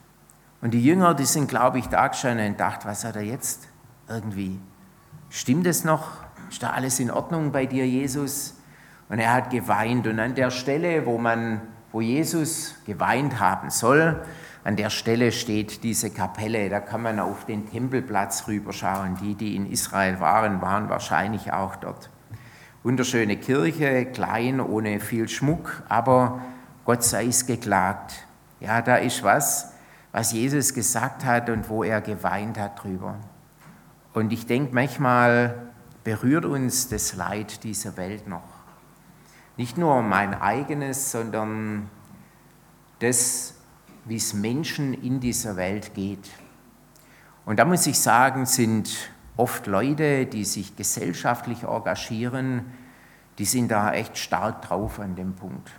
Und 0.62 0.72
die 0.72 0.82
Jünger, 0.82 1.14
die 1.14 1.24
sind, 1.24 1.48
glaube 1.48 1.78
ich, 1.78 1.86
da 1.88 2.08
gestanden 2.08 2.52
und 2.52 2.60
dachten, 2.60 2.88
was 2.88 3.04
hat 3.04 3.16
er 3.16 3.22
jetzt 3.22 3.68
irgendwie? 4.08 4.58
Stimmt 5.30 5.66
es 5.66 5.84
noch? 5.84 6.12
Ist 6.50 6.62
da 6.62 6.70
alles 6.70 6.98
in 7.00 7.10
Ordnung 7.10 7.52
bei 7.52 7.66
dir, 7.66 7.86
Jesus? 7.86 8.54
Und 9.08 9.18
er 9.18 9.34
hat 9.34 9.50
geweint. 9.50 10.06
Und 10.06 10.18
an 10.18 10.34
der 10.34 10.50
Stelle, 10.50 11.04
wo, 11.06 11.18
man, 11.18 11.60
wo 11.92 12.00
Jesus 12.00 12.74
geweint 12.86 13.38
haben 13.38 13.70
soll, 13.70 14.22
an 14.64 14.76
der 14.76 14.90
Stelle 14.90 15.32
steht 15.32 15.82
diese 15.84 16.10
Kapelle. 16.10 16.68
Da 16.68 16.80
kann 16.80 17.02
man 17.02 17.20
auf 17.20 17.44
den 17.44 17.70
Tempelplatz 17.70 18.48
rüberschauen. 18.48 19.16
Die, 19.22 19.34
die 19.34 19.56
in 19.56 19.70
Israel 19.70 20.20
waren, 20.20 20.60
waren 20.60 20.88
wahrscheinlich 20.88 21.52
auch 21.52 21.76
dort. 21.76 22.10
Wunderschöne 22.82 23.36
Kirche, 23.36 24.06
klein, 24.06 24.60
ohne 24.60 25.00
viel 25.00 25.28
Schmuck, 25.28 25.82
aber 25.88 26.40
Gott 26.84 27.02
sei 27.02 27.26
es 27.26 27.44
geklagt. 27.44 28.26
Ja, 28.60 28.80
da 28.82 28.96
ist 28.96 29.22
was, 29.22 29.72
was 30.12 30.32
Jesus 30.32 30.72
gesagt 30.72 31.24
hat 31.24 31.50
und 31.50 31.68
wo 31.68 31.82
er 31.82 32.00
geweint 32.00 32.58
hat 32.58 32.82
drüber. 32.82 33.16
Und 34.18 34.32
ich 34.32 34.46
denke, 34.46 34.74
manchmal 34.74 35.70
berührt 36.02 36.44
uns 36.44 36.88
das 36.88 37.14
Leid 37.14 37.62
dieser 37.62 37.96
Welt 37.96 38.26
noch. 38.26 38.42
Nicht 39.56 39.78
nur 39.78 40.02
mein 40.02 40.34
eigenes, 40.34 41.12
sondern 41.12 41.88
das, 42.98 43.54
wie 44.06 44.16
es 44.16 44.34
Menschen 44.34 44.92
in 44.92 45.20
dieser 45.20 45.54
Welt 45.54 45.94
geht. 45.94 46.30
Und 47.46 47.60
da 47.60 47.64
muss 47.64 47.86
ich 47.86 47.96
sagen, 48.00 48.44
sind 48.44 48.90
oft 49.36 49.68
Leute, 49.68 50.26
die 50.26 50.44
sich 50.44 50.74
gesellschaftlich 50.74 51.62
engagieren, 51.62 52.64
die 53.38 53.44
sind 53.44 53.70
da 53.70 53.92
echt 53.92 54.18
stark 54.18 54.62
drauf 54.62 54.98
an 54.98 55.14
dem 55.14 55.36
Punkt. 55.36 55.70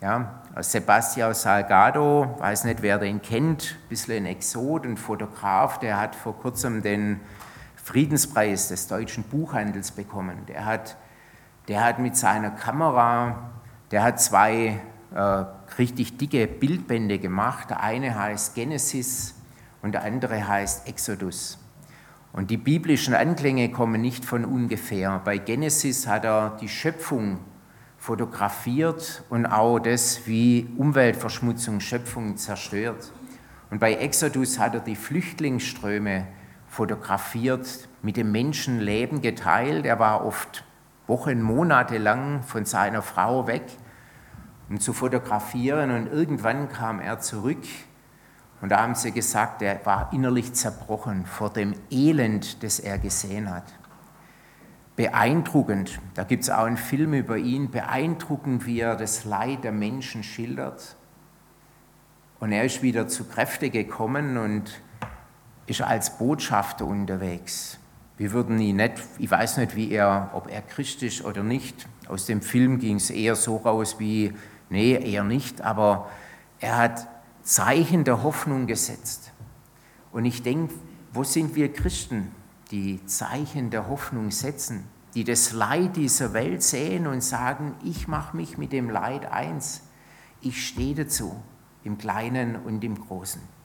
Ja, 0.00 0.44
Sebastian 0.60 1.34
Salgado, 1.34 2.36
weiß 2.38 2.62
nicht, 2.62 2.80
wer 2.80 2.98
den 2.98 3.20
kennt, 3.20 3.74
ein 3.76 3.88
bisschen 3.88 4.24
ein 4.24 4.26
Exot, 4.26 4.84
ein 4.84 4.96
Fotograf, 4.96 5.80
der 5.80 6.00
hat 6.00 6.14
vor 6.14 6.38
kurzem 6.38 6.80
den 6.82 7.18
Friedenspreis 7.88 8.68
des 8.68 8.86
deutschen 8.86 9.24
Buchhandels 9.24 9.92
bekommen. 9.92 10.44
Der 10.46 10.66
hat, 10.66 10.98
der 11.68 11.82
hat 11.82 11.98
mit 11.98 12.18
seiner 12.18 12.50
Kamera, 12.50 13.50
der 13.90 14.02
hat 14.02 14.20
zwei 14.20 14.78
äh, 15.14 15.44
richtig 15.78 16.18
dicke 16.18 16.46
Bildbände 16.46 17.18
gemacht. 17.18 17.70
Der 17.70 17.80
eine 17.80 18.14
heißt 18.14 18.54
Genesis 18.54 19.36
und 19.80 19.92
der 19.92 20.04
andere 20.04 20.46
heißt 20.46 20.86
Exodus. 20.86 21.58
Und 22.34 22.50
die 22.50 22.58
biblischen 22.58 23.14
Anklänge 23.14 23.70
kommen 23.70 24.02
nicht 24.02 24.22
von 24.22 24.44
ungefähr. 24.44 25.22
Bei 25.24 25.38
Genesis 25.38 26.06
hat 26.06 26.26
er 26.26 26.58
die 26.60 26.68
Schöpfung 26.68 27.38
fotografiert 27.96 29.24
und 29.30 29.46
auch 29.46 29.78
das, 29.78 30.26
wie 30.26 30.68
Umweltverschmutzung 30.76 31.80
Schöpfung 31.80 32.36
zerstört. 32.36 33.12
Und 33.70 33.78
bei 33.78 33.94
Exodus 33.94 34.58
hat 34.58 34.74
er 34.74 34.80
die 34.80 34.94
Flüchtlingsströme 34.94 36.26
fotografiert, 36.68 37.88
mit 38.02 38.16
dem 38.16 38.32
Menschenleben 38.32 39.20
geteilt. 39.20 39.86
Er 39.86 39.98
war 39.98 40.24
oft 40.24 40.64
Wochen, 41.06 41.42
Monate 41.42 41.98
lang 41.98 42.42
von 42.42 42.64
seiner 42.64 43.02
Frau 43.02 43.46
weg, 43.46 43.64
um 44.68 44.78
zu 44.78 44.92
fotografieren. 44.92 45.90
Und 45.90 46.06
irgendwann 46.06 46.68
kam 46.68 47.00
er 47.00 47.18
zurück 47.20 47.64
und 48.60 48.70
da 48.70 48.82
haben 48.82 48.94
sie 48.94 49.12
gesagt, 49.12 49.62
er 49.62 49.84
war 49.86 50.12
innerlich 50.12 50.52
zerbrochen 50.52 51.26
vor 51.26 51.50
dem 51.50 51.74
Elend, 51.90 52.62
das 52.62 52.80
er 52.80 52.98
gesehen 52.98 53.50
hat. 53.50 53.72
Beeindruckend, 54.96 56.00
da 56.14 56.24
gibt 56.24 56.42
es 56.42 56.50
auch 56.50 56.64
einen 56.64 56.76
Film 56.76 57.14
über 57.14 57.36
ihn, 57.36 57.70
beeindruckend, 57.70 58.66
wie 58.66 58.80
er 58.80 58.96
das 58.96 59.24
Leid 59.24 59.62
der 59.62 59.70
Menschen 59.70 60.24
schildert. 60.24 60.96
Und 62.40 62.50
er 62.50 62.64
ist 62.64 62.82
wieder 62.82 63.06
zu 63.06 63.24
Kräfte 63.24 63.70
gekommen 63.70 64.36
und 64.36 64.80
ist 65.68 65.82
als 65.82 66.16
Botschafter 66.16 66.86
unterwegs. 66.86 67.78
Wir 68.16 68.32
würden 68.32 68.58
ihn 68.58 68.76
nicht, 68.76 68.94
ich 69.18 69.30
weiß 69.30 69.58
nicht, 69.58 69.76
wie 69.76 69.92
er, 69.92 70.30
ob 70.32 70.50
er 70.50 70.62
Christ 70.62 71.02
ist 71.02 71.24
oder 71.24 71.42
nicht. 71.42 71.86
Aus 72.08 72.26
dem 72.26 72.42
Film 72.42 72.78
ging 72.78 72.96
es 72.96 73.10
eher 73.10 73.36
so 73.36 73.58
raus 73.58 73.96
wie, 73.98 74.32
nee, 74.70 74.94
eher 74.94 75.24
nicht, 75.24 75.60
aber 75.60 76.08
er 76.58 76.78
hat 76.78 77.06
Zeichen 77.42 78.04
der 78.04 78.22
Hoffnung 78.22 78.66
gesetzt. 78.66 79.32
Und 80.10 80.24
ich 80.24 80.42
denke, 80.42 80.74
wo 81.12 81.22
sind 81.22 81.54
wir 81.54 81.72
Christen, 81.72 82.32
die 82.70 83.04
Zeichen 83.06 83.70
der 83.70 83.88
Hoffnung 83.88 84.30
setzen, 84.30 84.84
die 85.14 85.24
das 85.24 85.52
Leid 85.52 85.96
dieser 85.96 86.32
Welt 86.32 86.62
sehen 86.62 87.06
und 87.06 87.22
sagen, 87.22 87.74
ich 87.84 88.08
mache 88.08 88.36
mich 88.36 88.58
mit 88.58 88.72
dem 88.72 88.90
Leid 88.90 89.30
eins, 89.30 89.82
ich 90.40 90.66
stehe 90.66 90.94
dazu, 90.94 91.36
im 91.84 91.98
Kleinen 91.98 92.56
und 92.56 92.82
im 92.82 92.98
Großen. 92.98 93.57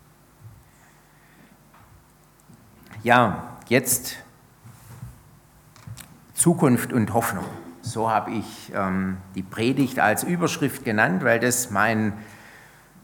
Ja, 3.02 3.58
jetzt 3.68 4.18
Zukunft 6.34 6.94
und 6.94 7.14
Hoffnung. 7.14 7.46
So 7.82 8.10
habe 8.10 8.32
ich 8.32 8.72
ähm, 8.76 9.18
die 9.36 9.44
Predigt 9.44 10.00
als 10.00 10.24
Überschrift 10.24 10.86
genannt, 10.86 11.24
weil 11.24 11.40
das 11.40 11.72
mein 11.72 12.14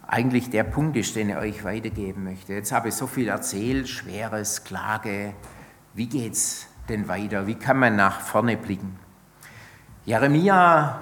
eigentlich 0.07 0.49
der 0.49 0.63
Punkt 0.63 0.97
ist, 0.97 1.15
den 1.15 1.29
ich 1.29 1.35
euch 1.35 1.63
weitergeben 1.63 2.23
möchte. 2.23 2.53
Jetzt 2.53 2.71
habe 2.71 2.89
ich 2.89 2.95
so 2.95 3.07
viel 3.07 3.27
erzählt, 3.27 3.87
Schweres, 3.87 4.63
Klage. 4.63 5.33
Wie 5.93 6.07
geht 6.07 6.33
es 6.33 6.67
denn 6.87 7.07
weiter? 7.07 7.45
Wie 7.45 7.55
kann 7.55 7.77
man 7.77 7.95
nach 7.95 8.21
vorne 8.21 8.57
blicken? 8.57 8.97
Jeremia, 10.05 10.99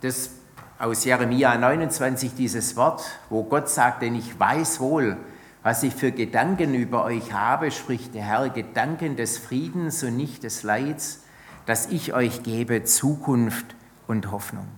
das 0.00 0.30
aus 0.78 1.04
Jeremia 1.04 1.56
29 1.56 2.34
dieses 2.34 2.76
Wort, 2.76 3.04
wo 3.30 3.44
Gott 3.44 3.68
sagt, 3.68 4.02
denn 4.02 4.14
ich 4.14 4.38
weiß 4.38 4.80
wohl, 4.80 5.16
was 5.66 5.82
ich 5.82 5.96
für 5.96 6.12
Gedanken 6.12 6.74
über 6.74 7.02
euch 7.02 7.32
habe, 7.32 7.72
spricht 7.72 8.14
der 8.14 8.22
Herr, 8.22 8.50
Gedanken 8.50 9.16
des 9.16 9.36
Friedens 9.36 10.04
und 10.04 10.16
nicht 10.16 10.44
des 10.44 10.62
Leids, 10.62 11.24
dass 11.66 11.86
ich 11.86 12.14
euch 12.14 12.44
gebe 12.44 12.84
Zukunft 12.84 13.74
und 14.06 14.30
Hoffnung. 14.30 14.68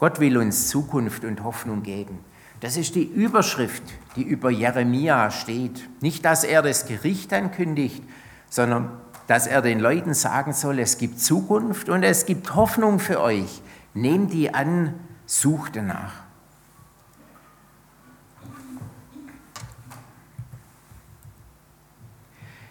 Gott 0.00 0.18
will 0.18 0.36
uns 0.36 0.66
Zukunft 0.66 1.24
und 1.24 1.44
Hoffnung 1.44 1.84
geben. 1.84 2.18
Das 2.58 2.76
ist 2.76 2.96
die 2.96 3.04
Überschrift, 3.04 3.84
die 4.16 4.24
über 4.24 4.50
Jeremia 4.50 5.30
steht. 5.30 5.88
Nicht, 6.02 6.24
dass 6.24 6.42
er 6.42 6.62
das 6.62 6.86
Gericht 6.86 7.32
ankündigt, 7.32 8.02
sondern 8.48 8.90
dass 9.28 9.46
er 9.46 9.62
den 9.62 9.78
Leuten 9.78 10.14
sagen 10.14 10.54
soll, 10.54 10.80
es 10.80 10.98
gibt 10.98 11.20
Zukunft 11.20 11.88
und 11.88 12.02
es 12.02 12.26
gibt 12.26 12.56
Hoffnung 12.56 12.98
für 12.98 13.20
euch. 13.20 13.62
Nehmt 13.94 14.32
die 14.32 14.52
an, 14.52 14.94
sucht 15.24 15.76
danach. 15.76 16.29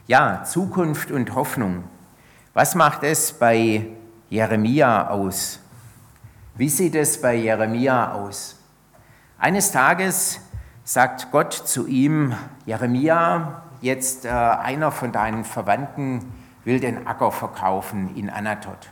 Ja, 0.10 0.43
Zukunft 0.43 1.12
und 1.12 1.36
Hoffnung. 1.36 1.84
Was 2.56 2.74
macht 2.74 3.04
es 3.04 3.32
bei 3.32 3.86
Jeremia 4.28 5.08
aus? 5.08 5.60
Wie 6.56 6.67
sieht 6.67 6.95
es 6.95 7.22
bei 7.22 7.36
Jeremia 7.36 8.13
aus? 8.13 8.58
Eines 9.38 9.72
Tages 9.72 10.41
sagt 10.84 11.30
Gott 11.30 11.54
zu 11.54 11.86
ihm, 11.86 12.34
Jeremia, 12.65 13.62
jetzt 13.82 14.26
äh, 14.26 14.30
einer 14.30 14.91
von 14.91 15.12
deinen 15.12 15.43
Verwandten 15.43 16.26
will 16.63 16.80
den 16.80 17.06
Acker 17.06 17.32
verkaufen 17.32 18.15
in 18.15 18.32
Anatot. 18.32 18.89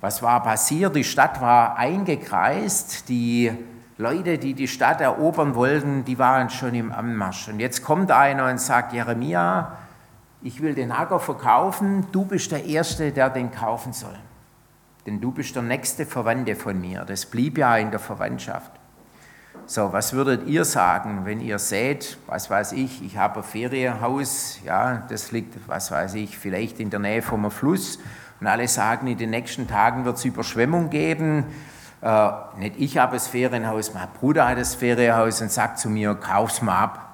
Was 0.00 0.22
war 0.22 0.40
passiert? 0.40 0.94
Die 0.94 1.02
Stadt 1.02 1.40
war 1.40 1.78
eingekreist, 1.78 3.08
die 3.08 3.50
Leute, 3.98 4.38
die 4.38 4.54
die 4.54 4.68
Stadt 4.68 5.00
erobern 5.00 5.56
wollten, 5.56 6.04
die 6.04 6.16
waren 6.16 6.48
schon 6.48 6.76
im 6.76 6.92
Anmarsch. 6.92 7.48
Und 7.48 7.58
jetzt 7.58 7.82
kommt 7.82 8.12
einer 8.12 8.48
und 8.48 8.60
sagt, 8.60 8.92
Jeremia, 8.92 9.78
ich 10.42 10.62
will 10.62 10.74
den 10.74 10.92
Acker 10.92 11.20
verkaufen, 11.20 12.06
du 12.12 12.24
bist 12.24 12.52
der 12.52 12.64
Erste, 12.64 13.12
der 13.12 13.30
den 13.30 13.50
kaufen 13.50 13.92
soll. 13.92 14.18
Denn 15.06 15.20
du 15.20 15.30
bist 15.30 15.54
der 15.54 15.62
nächste 15.62 16.04
Verwandte 16.04 16.56
von 16.56 16.80
mir. 16.80 17.04
Das 17.04 17.26
blieb 17.26 17.58
ja 17.58 17.76
in 17.76 17.90
der 17.90 18.00
Verwandtschaft. 18.00 18.72
So, 19.68 19.92
was 19.92 20.12
würdet 20.12 20.46
ihr 20.46 20.64
sagen, 20.64 21.22
wenn 21.24 21.40
ihr 21.40 21.58
seht, 21.58 22.18
was 22.26 22.50
weiß 22.50 22.72
ich, 22.72 23.04
ich 23.04 23.16
habe 23.16 23.40
ein 23.40 23.42
Ferienhaus, 23.42 24.60
ja, 24.64 25.04
das 25.08 25.32
liegt, 25.32 25.56
was 25.66 25.90
weiß 25.90 26.14
ich, 26.14 26.38
vielleicht 26.38 26.78
in 26.78 26.90
der 26.90 27.00
Nähe 27.00 27.22
vom 27.22 27.50
Fluss 27.50 27.98
und 28.40 28.46
alle 28.46 28.68
sagen, 28.68 29.08
in 29.08 29.18
den 29.18 29.30
nächsten 29.30 29.66
Tagen 29.66 30.04
wird 30.04 30.18
es 30.18 30.24
Überschwemmung 30.24 30.90
geben. 30.90 31.46
Äh, 32.00 32.30
nicht 32.58 32.76
ich 32.78 32.98
habe 32.98 33.14
das 33.14 33.26
Ferienhaus, 33.26 33.92
mein 33.92 34.06
Bruder 34.20 34.46
hat 34.46 34.58
das 34.58 34.76
Ferienhaus 34.76 35.40
und 35.40 35.50
sagt 35.50 35.80
zu 35.80 35.88
mir, 35.88 36.14
kauf's 36.14 36.62
mal 36.62 36.78
ab. 36.78 37.05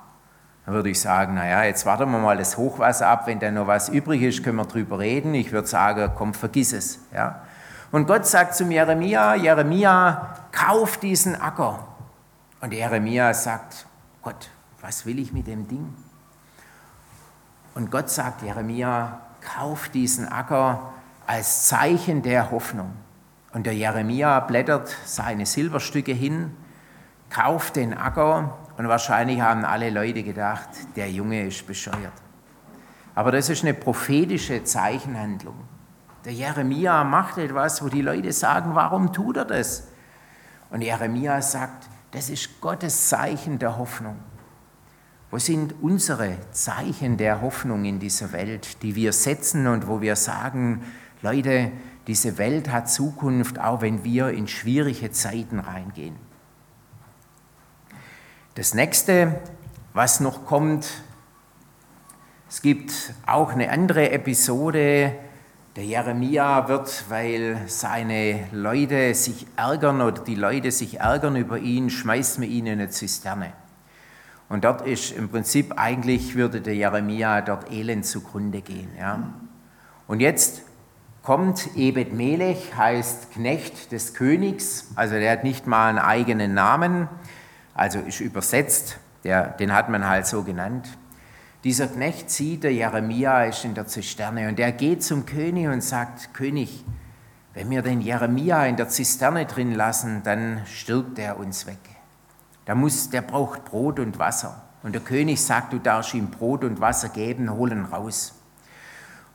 Dann 0.65 0.75
würde 0.75 0.91
ich 0.91 1.01
sagen, 1.01 1.35
naja, 1.35 1.65
jetzt 1.65 1.87
warten 1.87 2.11
wir 2.11 2.19
mal 2.19 2.37
das 2.37 2.57
Hochwasser 2.57 3.09
ab, 3.09 3.27
wenn 3.27 3.41
da 3.41 3.51
noch 3.51 3.67
was 3.67 3.89
übrig 3.89 4.23
ist, 4.23 4.45
können 4.45 4.59
wir 4.59 4.65
drüber 4.65 4.99
reden. 4.99 5.35
Ich 5.35 5.51
würde 5.51 5.67
sagen, 5.67 6.13
komm, 6.15 6.35
vergiss 6.35 6.73
es. 6.73 7.01
Ja? 7.13 7.43
Und 7.91 8.07
Gott 8.07 8.27
sagt 8.27 8.55
zum 8.55 8.71
Jeremia, 8.71 9.35
Jeremia, 9.35 10.37
kauf 10.53 10.99
diesen 10.99 11.41
Acker. 11.41 11.87
Und 12.61 12.73
Jeremia 12.73 13.35
sagt, 13.35 13.87
Gott, 14.23 14.51
was 14.81 15.05
will 15.05 15.19
ich 15.19 15.33
mit 15.33 15.49
dem 15.49 15.67
Ding? 15.67 15.93
Und 17.75 17.91
Gott 17.91 18.09
sagt, 18.09 18.43
Jeremia, 18.43 19.21
kauf 19.41 19.89
diesen 19.89 20.29
Acker 20.29 20.93
als 21.27 21.67
Zeichen 21.67 22.23
der 22.23 22.51
Hoffnung. 22.51 22.93
Und 23.53 23.67
der 23.67 23.75
Jeremia 23.75 24.41
blättert 24.41 24.97
seine 25.05 25.45
Silberstücke 25.45 26.13
hin, 26.13 26.57
kauft 27.31 27.77
den 27.77 27.97
Acker 27.97 28.57
und 28.83 28.89
wahrscheinlich 28.89 29.41
haben 29.41 29.65
alle 29.65 29.91
Leute 29.91 30.25
gedacht, 30.25 30.69
der 30.97 31.09
Junge 31.09 31.47
ist 31.47 31.65
bescheuert. 31.69 32.13
Aber 33.15 33.31
das 33.31 33.49
ist 33.49 33.63
eine 33.63 33.75
prophetische 33.75 34.65
Zeichenhandlung. 34.65 35.55
Der 36.25 36.33
Jeremia 36.33 37.05
macht 37.05 37.39
etwas, 37.39 37.81
wo 37.85 37.89
die 37.89 38.03
Leute 38.03 38.33
sagen, 38.33 38.75
warum 38.75 39.13
tut 39.13 39.37
er 39.37 39.45
das? 39.45 39.87
Und 40.71 40.83
Jeremia 40.83 41.41
sagt, 41.43 41.89
das 42.11 42.29
ist 42.29 42.61
Gottes 42.61 43.09
Zeichen 43.09 43.61
der 43.61 43.79
Hoffnung. 43.79 44.17
Wo 45.31 45.39
sind 45.39 45.77
unsere 45.81 46.39
Zeichen 46.51 47.17
der 47.17 47.41
Hoffnung 47.41 47.85
in 47.85 48.01
dieser 48.01 48.33
Welt, 48.33 48.83
die 48.83 48.97
wir 48.97 49.13
setzen 49.13 49.69
und 49.69 49.87
wo 49.87 50.01
wir 50.01 50.17
sagen, 50.17 50.83
Leute, 51.21 51.71
diese 52.09 52.37
Welt 52.37 52.69
hat 52.73 52.91
Zukunft, 52.91 53.61
auch 53.61 53.81
wenn 53.81 54.03
wir 54.03 54.31
in 54.31 54.49
schwierige 54.49 55.13
Zeiten 55.13 55.61
reingehen. 55.61 56.32
Das 58.55 58.75
nächste, 58.75 59.41
was 59.95 60.21
noch 60.21 60.45
kommt, 60.45 60.87
es 62.51 62.61
gibt 62.61 63.15
auch 63.27 63.51
eine 63.51 63.71
andere 63.71 64.11
Episode. 64.11 65.15
Der 65.75 65.85
Jeremia 65.87 66.69
wird, 66.69 67.07
weil 67.09 67.63
seine 67.67 68.49
Leute 68.53 69.15
sich 69.15 69.47
ärgern 69.57 70.03
oder 70.03 70.23
die 70.23 70.35
Leute 70.35 70.71
sich 70.71 71.01
ärgern 71.01 71.37
über 71.37 71.57
ihn, 71.57 71.89
schmeißt 71.89 72.41
man 72.41 72.51
ihn 72.51 72.67
in 72.67 72.73
eine 72.75 72.91
Zisterne. 72.91 73.55
Und 74.51 74.65
dort 74.65 74.87
ist 74.87 75.13
im 75.13 75.31
Prinzip 75.31 75.79
eigentlich, 75.79 76.35
würde 76.35 76.61
der 76.61 76.75
Jeremia 76.75 77.41
dort 77.41 77.73
elend 77.73 78.05
zugrunde 78.05 78.61
gehen. 78.61 78.91
Ja. 78.99 79.33
Und 80.07 80.21
jetzt 80.21 80.61
kommt 81.23 81.75
Ebed 81.75 82.13
Melech, 82.13 82.77
heißt 82.77 83.33
Knecht 83.33 83.93
des 83.93 84.13
Königs, 84.13 84.89
also 84.95 85.15
der 85.15 85.33
hat 85.33 85.43
nicht 85.43 85.67
mal 85.67 85.89
einen 85.89 85.99
eigenen 85.99 86.53
Namen 86.53 87.09
also 87.75 87.99
ist 88.01 88.21
übersetzt, 88.21 88.99
der, 89.25 89.49
den 89.49 89.75
hat 89.75 89.89
man 89.89 90.07
halt 90.07 90.27
so 90.27 90.43
genannt. 90.43 90.89
Dieser 91.65 91.87
Knecht 91.87 92.31
sieht, 92.31 92.65
der 92.65 92.73
Jeremia 92.73 93.45
ist 93.45 93.65
in 93.65 93.75
der 93.75 93.87
Zisterne 93.87 94.49
und 94.49 94.59
er 94.59 94.73
geht 94.73 95.03
zum 95.05 95.27
König 95.27 95.69
und 95.69 95.83
sagt, 95.83 96.35
König, 96.35 96.85
wenn 97.55 97.71
wir 97.71 97.83
den 97.83 98.01
Jeremia 98.01 98.67
in 98.67 98.77
der 98.77 98.89
Zisterne 98.89 99.47
drin 99.47 99.73
lassen, 99.73 100.23
dann 100.25 100.63
stirbt 100.67 101.19
er 101.19 101.39
uns 101.39 101.67
weg. 101.67 101.79
Der, 102.67 102.75
muss, 102.75 103.11
der 103.11 103.23
braucht 103.23 103.65
Brot 103.65 104.01
und 104.01 104.19
Wasser. 104.19 104.63
Und 104.83 104.93
der 104.93 105.03
König 105.03 105.41
sagt, 105.41 105.73
du 105.73 105.79
darfst 105.79 106.15
ihm 106.15 106.29
Brot 106.29 106.65
und 106.65 106.81
Wasser 106.81 107.09
geben, 107.11 107.51
holen 107.51 107.85
raus. 107.85 108.35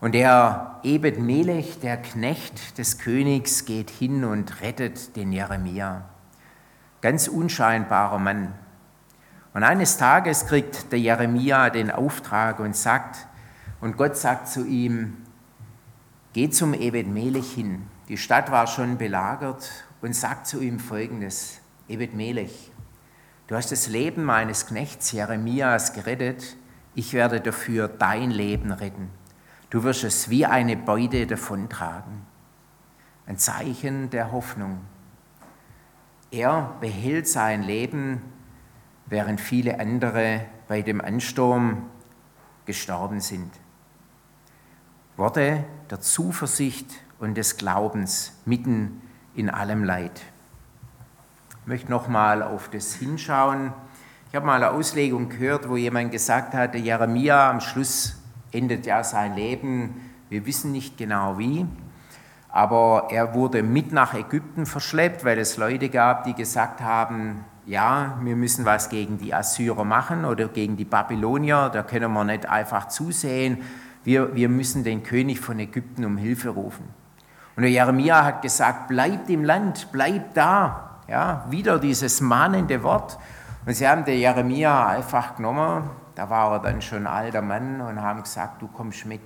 Und 0.01 0.13
der 0.13 0.79
Ebed 0.83 1.19
Melech, 1.19 1.79
der 1.79 1.97
Knecht 1.97 2.77
des 2.77 2.99
Königs, 2.99 3.65
geht 3.65 3.89
hin 3.89 4.25
und 4.25 4.61
rettet 4.61 5.15
den 5.15 5.31
Jeremia 5.31 6.03
ganz 7.01 7.27
unscheinbarer 7.27 8.19
Mann. 8.19 8.53
Und 9.53 9.63
eines 9.63 9.97
Tages 9.97 10.45
kriegt 10.45 10.91
der 10.91 10.99
Jeremia 10.99 11.69
den 11.69 11.89
Auftrag 11.91 12.59
und 12.59 12.75
sagt, 12.75 13.27
und 13.81 13.97
Gott 13.97 14.17
sagt 14.17 14.47
zu 14.47 14.65
ihm, 14.65 15.17
geh 16.33 16.49
zum 16.49 16.73
Ebed 16.73 17.07
Melech 17.07 17.53
hin. 17.53 17.87
Die 18.09 18.17
Stadt 18.17 18.51
war 18.51 18.67
schon 18.67 18.97
belagert 18.97 19.69
und 20.01 20.15
sagt 20.15 20.47
zu 20.47 20.61
ihm 20.61 20.79
folgendes, 20.79 21.59
Ebed 21.87 22.13
Melech, 22.13 22.71
du 23.47 23.55
hast 23.55 23.71
das 23.71 23.87
Leben 23.87 24.23
meines 24.23 24.67
Knechts 24.67 25.11
Jeremias 25.11 25.93
gerettet, 25.93 26.57
ich 26.95 27.13
werde 27.13 27.41
dafür 27.41 27.87
dein 27.87 28.31
Leben 28.31 28.71
retten. 28.71 29.09
Du 29.69 29.83
wirst 29.83 30.03
es 30.03 30.29
wie 30.29 30.45
eine 30.45 30.77
Beute 30.77 31.27
davontragen. 31.27 32.25
Ein 33.25 33.37
Zeichen 33.37 34.09
der 34.09 34.31
Hoffnung. 34.31 34.79
Er 36.31 36.75
behält 36.81 37.27
sein 37.27 37.63
Leben, 37.63 38.21
während 39.05 39.39
viele 39.39 39.79
andere 39.79 40.41
bei 40.67 40.81
dem 40.81 40.99
Ansturm 40.99 41.83
gestorben 42.65 43.21
sind. 43.21 43.51
Worte 45.15 45.63
der 45.89 46.01
Zuversicht 46.01 46.91
und 47.19 47.35
des 47.35 47.57
Glaubens 47.57 48.33
mitten 48.45 49.01
in 49.35 49.49
allem 49.49 49.85
Leid. 49.85 50.21
Ich 51.61 51.67
möchte 51.67 51.89
nochmal 51.89 52.43
auf 52.43 52.69
das 52.69 52.93
hinschauen. 52.93 53.71
Ich 54.29 54.35
habe 54.35 54.45
mal 54.45 54.61
eine 54.61 54.71
Auslegung 54.71 55.29
gehört, 55.29 55.69
wo 55.69 55.77
jemand 55.77 56.11
gesagt 56.11 56.53
hat, 56.53 56.75
Jeremia 56.75 57.49
am 57.49 57.61
Schluss 57.61 58.21
endet 58.51 58.85
ja 58.85 59.03
sein 59.03 59.35
Leben. 59.35 60.11
Wir 60.29 60.45
wissen 60.45 60.73
nicht 60.73 60.97
genau 60.97 61.37
wie 61.37 61.65
aber 62.57 63.09
er 63.11 63.35
wurde 63.35 63.61
mit 63.61 63.91
nach 63.91 64.15
Ägypten 64.15 64.65
verschleppt, 64.65 65.23
weil 65.23 65.37
es 65.37 65.57
Leute 65.57 65.89
gab, 65.89 66.23
die 66.23 66.33
gesagt 66.33 66.81
haben, 66.81 67.45
ja, 67.67 68.17
wir 68.23 68.35
müssen 68.35 68.65
was 68.65 68.89
gegen 68.89 69.19
die 69.19 69.31
Assyrer 69.31 69.83
machen 69.83 70.25
oder 70.25 70.47
gegen 70.47 70.75
die 70.75 70.83
Babylonier, 70.83 71.69
da 71.71 71.83
können 71.83 72.11
wir 72.13 72.23
nicht 72.23 72.49
einfach 72.49 72.87
zusehen, 72.87 73.61
wir, 74.03 74.33
wir 74.33 74.49
müssen 74.49 74.83
den 74.83 75.03
König 75.03 75.39
von 75.39 75.59
Ägypten 75.59 76.03
um 76.03 76.17
Hilfe 76.17 76.49
rufen. 76.49 76.85
Und 77.55 77.61
der 77.61 77.69
Jeremia 77.69 78.25
hat 78.25 78.41
gesagt, 78.41 78.87
bleibt 78.87 79.29
im 79.29 79.43
Land, 79.43 79.91
bleibt 79.91 80.35
da. 80.35 81.01
Ja, 81.07 81.45
wieder 81.51 81.77
dieses 81.77 82.21
mahnende 82.21 82.81
Wort. 82.81 83.19
Und 83.67 83.75
sie 83.75 83.87
haben 83.87 84.03
den 84.03 84.17
Jeremia 84.17 84.87
einfach 84.87 85.35
genommen, 85.35 85.91
da 86.15 86.27
war 86.31 86.53
er 86.53 86.59
dann 86.59 86.81
schon 86.81 87.05
alter 87.05 87.43
Mann 87.43 87.81
und 87.81 88.01
haben 88.01 88.23
gesagt, 88.23 88.63
du 88.63 88.67
kommst 88.67 89.05
mit. 89.05 89.21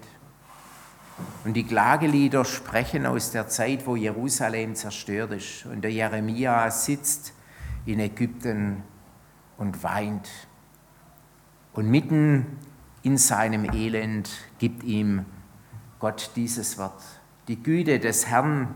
Und 1.44 1.54
die 1.54 1.64
Klagelieder 1.64 2.46
sprechen 2.46 3.06
aus 3.06 3.32
der 3.32 3.48
Zeit, 3.48 3.86
wo 3.88 3.96
Jerusalem 3.96 4.76
zerstört 4.76 5.32
ist. 5.32 5.66
Und 5.66 5.82
der 5.82 5.92
Jeremia 5.92 6.70
sitzt 6.70 7.34
in 7.86 8.00
Ägypten 8.00 8.84
und 9.58 9.84
weint. 9.84 10.30
Und 11.74 11.90
mitten 11.90 12.60
in 13.04 13.18
seinem 13.18 13.66
Elend 13.66 14.30
gibt 14.60 14.84
ihm 14.84 15.26
Gott 16.00 16.32
dieses 16.36 16.78
Wort. 16.78 17.02
Die 17.48 17.62
Güte 17.62 18.00
des 18.00 18.28
Herrn 18.28 18.70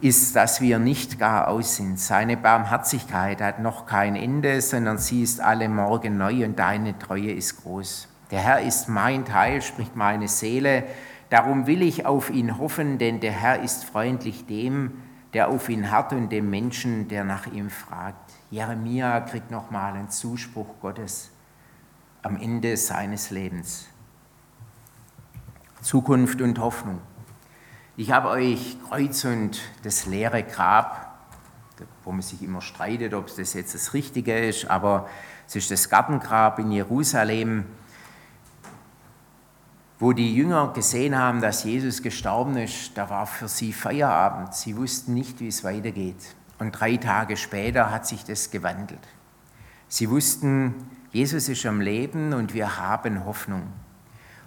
ist, 0.00 0.34
dass 0.34 0.60
wir 0.60 0.78
nicht 0.78 1.18
gar 1.18 1.48
aus 1.48 1.76
sind. 1.76 1.98
Seine 1.98 2.36
Barmherzigkeit 2.36 3.40
hat 3.40 3.60
noch 3.60 3.86
kein 3.86 4.16
Ende, 4.16 4.60
sondern 4.60 4.98
sie 4.98 5.22
ist 5.22 5.40
alle 5.40 5.68
Morgen 5.68 6.18
neu 6.18 6.44
und 6.44 6.58
deine 6.58 6.98
Treue 6.98 7.32
ist 7.32 7.62
groß. 7.62 8.08
Der 8.32 8.40
Herr 8.40 8.62
ist 8.62 8.88
mein 8.88 9.26
Teil, 9.26 9.60
spricht 9.60 9.94
meine 9.94 10.26
Seele. 10.26 10.84
Darum 11.28 11.66
will 11.66 11.82
ich 11.82 12.06
auf 12.06 12.30
ihn 12.30 12.58
hoffen, 12.58 12.96
denn 12.96 13.20
der 13.20 13.32
Herr 13.32 13.62
ist 13.62 13.84
freundlich 13.84 14.46
dem, 14.46 15.02
der 15.34 15.48
auf 15.48 15.68
ihn 15.68 15.90
hat 15.90 16.14
und 16.14 16.30
dem 16.30 16.48
Menschen, 16.48 17.08
der 17.08 17.24
nach 17.24 17.46
ihm 17.46 17.68
fragt. 17.68 18.32
Jeremia 18.50 19.20
kriegt 19.20 19.50
nochmal 19.50 19.92
einen 19.92 20.08
Zuspruch 20.08 20.80
Gottes 20.80 21.30
am 22.22 22.40
Ende 22.40 22.78
seines 22.78 23.30
Lebens. 23.30 23.86
Zukunft 25.82 26.40
und 26.40 26.58
Hoffnung. 26.58 27.00
Ich 27.98 28.12
habe 28.12 28.28
euch 28.28 28.78
Kreuz 28.88 29.24
und 29.26 29.60
das 29.82 30.06
leere 30.06 30.42
Grab, 30.42 31.18
wo 32.04 32.12
man 32.12 32.22
sich 32.22 32.42
immer 32.42 32.62
streitet, 32.62 33.12
ob 33.12 33.34
das 33.36 33.52
jetzt 33.52 33.74
das 33.74 33.92
Richtige 33.92 34.38
ist, 34.38 34.70
aber 34.70 35.06
es 35.46 35.56
ist 35.56 35.70
das 35.70 35.90
Gartengrab 35.90 36.58
in 36.60 36.72
Jerusalem 36.72 37.66
wo 40.02 40.12
die 40.12 40.34
Jünger 40.34 40.72
gesehen 40.74 41.16
haben, 41.16 41.40
dass 41.40 41.62
Jesus 41.62 42.02
gestorben 42.02 42.56
ist, 42.56 42.98
da 42.98 43.08
war 43.08 43.24
für 43.24 43.46
sie 43.46 43.72
Feierabend. 43.72 44.52
Sie 44.52 44.76
wussten 44.76 45.14
nicht, 45.14 45.38
wie 45.38 45.46
es 45.46 45.62
weitergeht. 45.62 46.34
Und 46.58 46.72
drei 46.72 46.96
Tage 46.96 47.36
später 47.36 47.92
hat 47.92 48.04
sich 48.04 48.24
das 48.24 48.50
gewandelt. 48.50 48.98
Sie 49.86 50.10
wussten, 50.10 50.74
Jesus 51.12 51.48
ist 51.48 51.64
am 51.66 51.80
Leben 51.80 52.32
und 52.32 52.52
wir 52.52 52.78
haben 52.78 53.24
Hoffnung. 53.24 53.62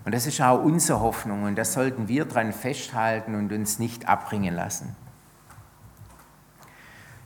Und 0.04 0.14
das 0.14 0.28
ist 0.28 0.42
auch 0.42 0.62
unsere 0.62 1.00
Hoffnung 1.00 1.44
und 1.44 1.56
das 1.56 1.72
sollten 1.72 2.10
wir 2.10 2.26
daran 2.26 2.52
festhalten 2.52 3.34
und 3.34 3.54
uns 3.54 3.80
nicht 3.80 4.10
abbringen 4.10 4.56
lassen. 4.56 4.94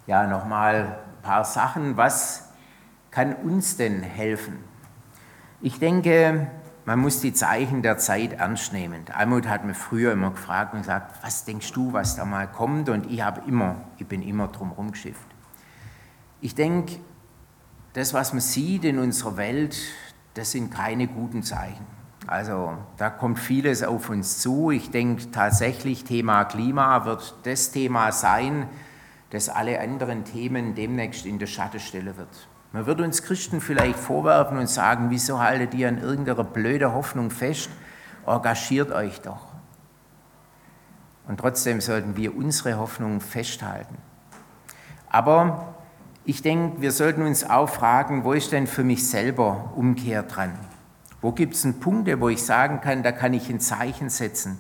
Ja, 0.06 0.28
nochmal 0.28 1.00
ein 1.18 1.24
paar 1.24 1.46
Sachen. 1.46 1.98
Was 1.98 2.50
kann 3.10 3.34
uns 3.34 3.76
denn 3.76 4.04
helfen? 4.04 4.60
Ich 5.62 5.80
denke, 5.80 6.52
man 6.90 6.98
muss 6.98 7.22
die 7.22 7.34
Zeichen 7.34 7.84
der 7.84 8.00
Zeit 8.00 8.34
ernst 8.34 8.74
nehmen. 8.74 9.06
Almut 9.14 9.48
hat 9.48 9.64
mir 9.64 9.76
früher 9.76 10.12
immer 10.12 10.32
gefragt 10.32 10.74
und 10.74 10.80
gesagt, 10.80 11.24
was 11.24 11.46
denkst 11.46 11.72
du, 11.74 11.94
was 11.94 12.16
da 12.16 12.26
mal 12.26 12.48
kommt? 12.48 12.90
Und 12.90 13.12
ich 13.12 13.22
habe 13.22 13.44
immer, 13.48 13.76
ich 14.00 14.08
bin 14.08 14.24
immer 14.24 14.48
drum 14.48 14.72
rumgeschifft. 14.72 15.28
Ich 16.42 16.56
denke, 16.56 16.96
das, 17.94 18.16
was 18.16 18.34
man 18.34 18.42
sieht 18.42 18.86
in 18.86 18.98
unserer 18.98 19.38
Welt, 19.38 19.78
das 20.34 20.50
sind 20.50 20.72
keine 20.74 21.06
guten 21.06 21.44
Zeichen. 21.44 21.86
Also 22.26 22.76
da 22.98 23.12
kommt 23.12 23.38
vieles 23.38 23.84
auf 23.84 24.10
uns 24.10 24.40
zu. 24.40 24.72
Ich 24.72 24.90
denke 24.90 25.30
tatsächlich, 25.30 26.06
Thema 26.06 26.44
Klima 26.46 27.06
wird 27.06 27.36
das 27.44 27.70
Thema 27.70 28.12
sein, 28.12 28.68
das 29.30 29.48
alle 29.48 29.80
anderen 29.80 30.26
Themen 30.26 30.74
demnächst 30.74 31.28
in 31.28 31.38
der 31.38 31.46
Schatten 31.46 31.80
stellen 31.80 32.18
wird. 32.18 32.48
Man 32.72 32.86
wird 32.86 33.02
uns 33.02 33.24
Christen 33.24 33.62
vielleicht 33.62 33.98
vorwerfen 33.98 34.58
und 34.58 34.70
sagen, 34.70 35.10
wieso 35.10 35.40
haltet 35.40 35.74
ihr 35.74 35.88
an 35.88 35.98
irgendeiner 35.98 36.44
blöden 36.44 36.94
Hoffnung 36.94 37.32
fest? 37.32 37.70
Engagiert 38.28 38.92
euch 38.92 39.22
doch. 39.22 39.48
Und 41.28 41.40
trotzdem 41.40 41.82
sollten 41.82 42.16
wir 42.16 42.36
unsere 42.36 42.78
Hoffnung 42.78 43.22
festhalten. 43.22 43.98
Aber 45.10 45.76
ich 46.26 46.44
denke, 46.44 46.82
wir 46.82 46.92
sollten 46.92 47.24
uns 47.24 47.44
auch 47.44 47.70
fragen, 47.70 48.24
wo 48.24 48.34
ist 48.34 48.52
denn 48.52 48.68
für 48.68 48.84
mich 48.84 49.08
selber 49.08 49.74
Umkehr 49.76 50.22
dran? 50.22 50.54
Wo 51.22 51.32
gibt 51.32 51.56
es 51.56 51.68
Punkte, 51.80 52.22
wo 52.22 52.30
ich 52.30 52.44
sagen 52.44 52.82
kann, 52.82 53.02
da 53.02 53.12
kann 53.12 53.34
ich 53.34 53.50
ein 53.50 53.60
Zeichen 53.60 54.10
setzen? 54.10 54.60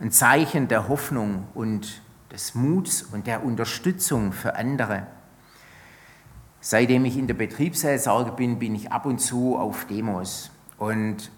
Ein 0.00 0.10
Zeichen 0.10 0.66
der 0.66 0.88
Hoffnung 0.88 1.46
und 1.54 2.02
des 2.32 2.56
Muts 2.56 3.02
und 3.02 3.28
der 3.28 3.44
Unterstützung 3.44 4.32
für 4.32 4.56
andere. 4.56 5.06
Seitdem 6.66 7.04
ich 7.04 7.18
in 7.18 7.26
der 7.26 7.34
Betriebsseelsorge 7.34 8.32
bin, 8.32 8.58
bin 8.58 8.74
ich 8.74 8.90
ab 8.90 9.04
und 9.04 9.18
zu 9.18 9.54
auf 9.54 9.84
Demos. 9.84 10.50
Und 10.78 11.30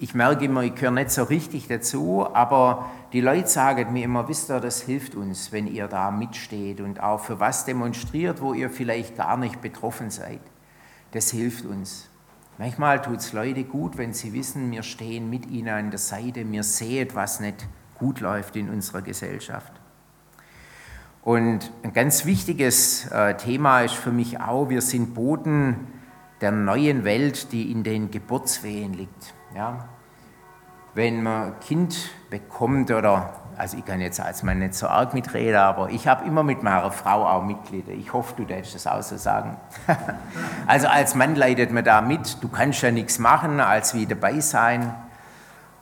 ich 0.00 0.12
merke 0.12 0.46
immer, 0.46 0.62
ich 0.62 0.74
gehöre 0.74 0.90
nicht 0.90 1.12
so 1.12 1.22
richtig 1.22 1.68
dazu, 1.68 2.26
aber 2.32 2.90
die 3.12 3.20
Leute 3.20 3.46
sagen 3.46 3.92
mir 3.92 4.02
immer, 4.02 4.26
wisst 4.26 4.50
ihr, 4.50 4.58
das 4.58 4.82
hilft 4.82 5.14
uns, 5.14 5.52
wenn 5.52 5.68
ihr 5.68 5.86
da 5.86 6.10
mitsteht 6.10 6.80
und 6.80 7.00
auch 7.00 7.20
für 7.20 7.38
was 7.38 7.64
demonstriert, 7.64 8.40
wo 8.40 8.54
ihr 8.54 8.68
vielleicht 8.68 9.16
gar 9.16 9.36
nicht 9.36 9.60
betroffen 9.60 10.10
seid. 10.10 10.40
Das 11.12 11.30
hilft 11.30 11.64
uns. 11.64 12.08
Manchmal 12.58 13.00
tut 13.00 13.18
es 13.18 13.32
Leute 13.32 13.62
gut, 13.62 13.96
wenn 13.98 14.14
sie 14.14 14.32
wissen, 14.32 14.72
wir 14.72 14.82
stehen 14.82 15.30
mit 15.30 15.46
ihnen 15.46 15.68
an 15.68 15.90
der 15.90 16.00
Seite, 16.00 16.44
wir 16.50 16.64
sehen, 16.64 17.10
was 17.14 17.38
nicht 17.38 17.68
gut 18.00 18.18
läuft 18.18 18.56
in 18.56 18.68
unserer 18.68 19.02
Gesellschaft. 19.02 19.74
Und 21.26 21.72
ein 21.82 21.92
ganz 21.92 22.24
wichtiges 22.24 23.10
äh, 23.10 23.34
Thema 23.34 23.80
ist 23.80 23.96
für 23.96 24.12
mich 24.12 24.40
auch, 24.40 24.68
wir 24.68 24.80
sind 24.80 25.12
Boden 25.12 25.88
der 26.40 26.52
neuen 26.52 27.02
Welt, 27.02 27.50
die 27.50 27.72
in 27.72 27.82
den 27.82 28.12
Geburtswehen 28.12 28.94
liegt. 28.94 29.34
Ja? 29.52 29.88
Wenn 30.94 31.24
man 31.24 31.42
ein 31.48 31.58
Kind 31.58 32.10
bekommt 32.30 32.92
oder, 32.92 33.40
also 33.56 33.76
ich 33.76 33.84
kann 33.84 34.00
jetzt 34.00 34.20
als 34.20 34.44
Mann 34.44 34.60
nicht 34.60 34.74
so 34.74 34.86
arg 34.86 35.14
mitreden, 35.14 35.56
aber 35.56 35.90
ich 35.90 36.06
habe 36.06 36.24
immer 36.26 36.44
mit 36.44 36.62
meiner 36.62 36.92
Frau 36.92 37.26
auch 37.26 37.42
Mitglieder. 37.42 37.90
Ich 37.90 38.12
hoffe, 38.12 38.34
du 38.36 38.44
darfst 38.44 38.76
das 38.76 38.86
auch 38.86 39.02
so 39.02 39.16
sagen. 39.16 39.56
also 40.68 40.86
als 40.86 41.16
Mann 41.16 41.34
leidet 41.34 41.72
man 41.72 41.82
da 41.82 42.02
mit, 42.02 42.40
du 42.40 42.48
kannst 42.48 42.82
ja 42.82 42.92
nichts 42.92 43.18
machen, 43.18 43.58
als 43.58 43.94
wie 43.94 44.06
dabei 44.06 44.38
sein. 44.38 44.94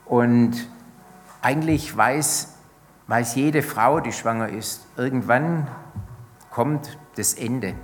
Und 0.06 0.66
eigentlich 1.42 1.94
weiß, 1.94 2.53
weiß 3.06 3.34
jede 3.34 3.62
Frau, 3.62 4.00
die 4.00 4.12
schwanger 4.12 4.48
ist, 4.48 4.86
irgendwann 4.96 5.68
kommt 6.50 6.98
das 7.16 7.34
Ende. 7.34 7.74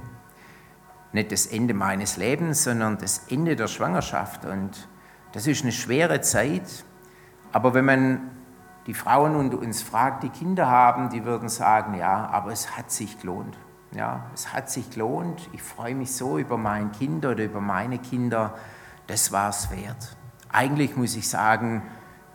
Nicht 1.12 1.33
das 1.33 1.46
Ende 1.46 1.74
meines 1.74 2.16
Lebens, 2.16 2.64
sondern 2.64 2.98
das 2.98 3.26
Ende 3.28 3.56
der 3.56 3.66
Schwangerschaft. 3.66 4.44
Und 4.44 4.88
das 5.33 5.46
ist 5.46 5.62
eine 5.62 5.72
schwere 5.72 6.20
Zeit. 6.20 6.85
Aber 7.52 7.74
wenn 7.74 7.85
man 7.85 8.30
die 8.87 8.94
Frauen 8.94 9.35
unter 9.37 9.59
uns 9.59 9.83
fragt, 9.83 10.22
die 10.22 10.30
Kinder 10.30 10.68
haben, 10.68 11.11
die 11.11 11.24
würden 11.24 11.48
sagen, 11.48 11.94
ja, 11.94 12.28
aber 12.28 12.52
es 12.52 12.76
hat 12.76 12.90
sich 12.90 13.20
gelohnt. 13.20 13.59
Ja, 13.92 14.26
es 14.33 14.52
hat 14.52 14.70
sich 14.70 14.90
gelohnt. 14.90 15.50
Ich 15.52 15.62
freue 15.62 15.96
mich 15.96 16.12
so 16.14 16.38
über 16.38 16.56
mein 16.56 16.92
Kind 16.92 17.26
oder 17.26 17.44
über 17.44 17.61
meine 17.61 17.98
Kinder. 17.98 18.54
Das 19.09 19.33
war 19.33 19.50
es 19.50 19.70
wert. 19.72 20.16
Eigentlich 20.48 20.96
muss 20.96 21.16
ich 21.16 21.28
sagen, 21.28 21.83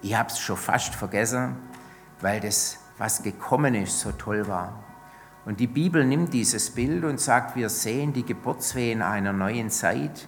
ich 0.02 0.16
habe 0.16 0.30
es 0.30 0.40
schon 0.40 0.58
fast 0.58 0.96
vergessen, 0.96 1.56
weil 2.22 2.40
das, 2.40 2.80
was 2.98 3.24
gekommen 3.24 3.76
ist, 3.76 4.00
so 4.00 4.12
toll 4.12 4.48
war. 4.48 4.84
Und 5.46 5.60
die 5.60 5.68
Bibel 5.68 6.04
nimmt 6.04 6.34
dieses 6.34 6.72
Bild 6.72 7.04
und 7.04 7.20
sagt, 7.20 7.56
wir 7.56 7.70
sehen 7.70 8.14
die 8.14 8.26
Geburtswehen 8.26 9.02
einer 9.02 9.32
neuen 9.32 9.70
Zeit. 9.70 10.28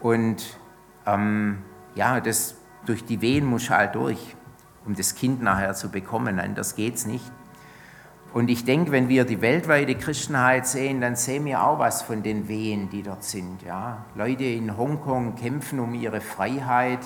Und 0.00 0.58
ähm, 1.06 1.58
ja, 1.94 2.20
das, 2.20 2.56
durch 2.84 3.04
die 3.04 3.20
Wehen 3.20 3.46
muss 3.46 3.70
halt 3.70 3.94
durch, 3.94 4.34
um 4.84 4.94
das 4.94 5.14
Kind 5.14 5.40
nachher 5.40 5.74
zu 5.74 5.88
bekommen. 5.90 6.40
Anders 6.40 6.74
geht 6.74 6.96
es 6.96 7.06
nicht. 7.06 7.30
Und 8.32 8.48
ich 8.48 8.64
denke, 8.64 8.92
wenn 8.92 9.08
wir 9.08 9.24
die 9.24 9.40
weltweite 9.40 9.96
Christenheit 9.96 10.66
sehen, 10.66 11.00
dann 11.00 11.16
sehen 11.16 11.44
wir 11.44 11.64
auch 11.64 11.80
was 11.80 12.02
von 12.02 12.22
den 12.22 12.46
Wehen, 12.46 12.88
die 12.88 13.02
dort 13.02 13.24
sind. 13.24 13.62
Ja? 13.62 14.04
Leute 14.14 14.44
in 14.44 14.76
Hongkong 14.76 15.34
kämpfen 15.34 15.80
um 15.80 15.94
ihre 15.94 16.20
Freiheit, 16.20 17.00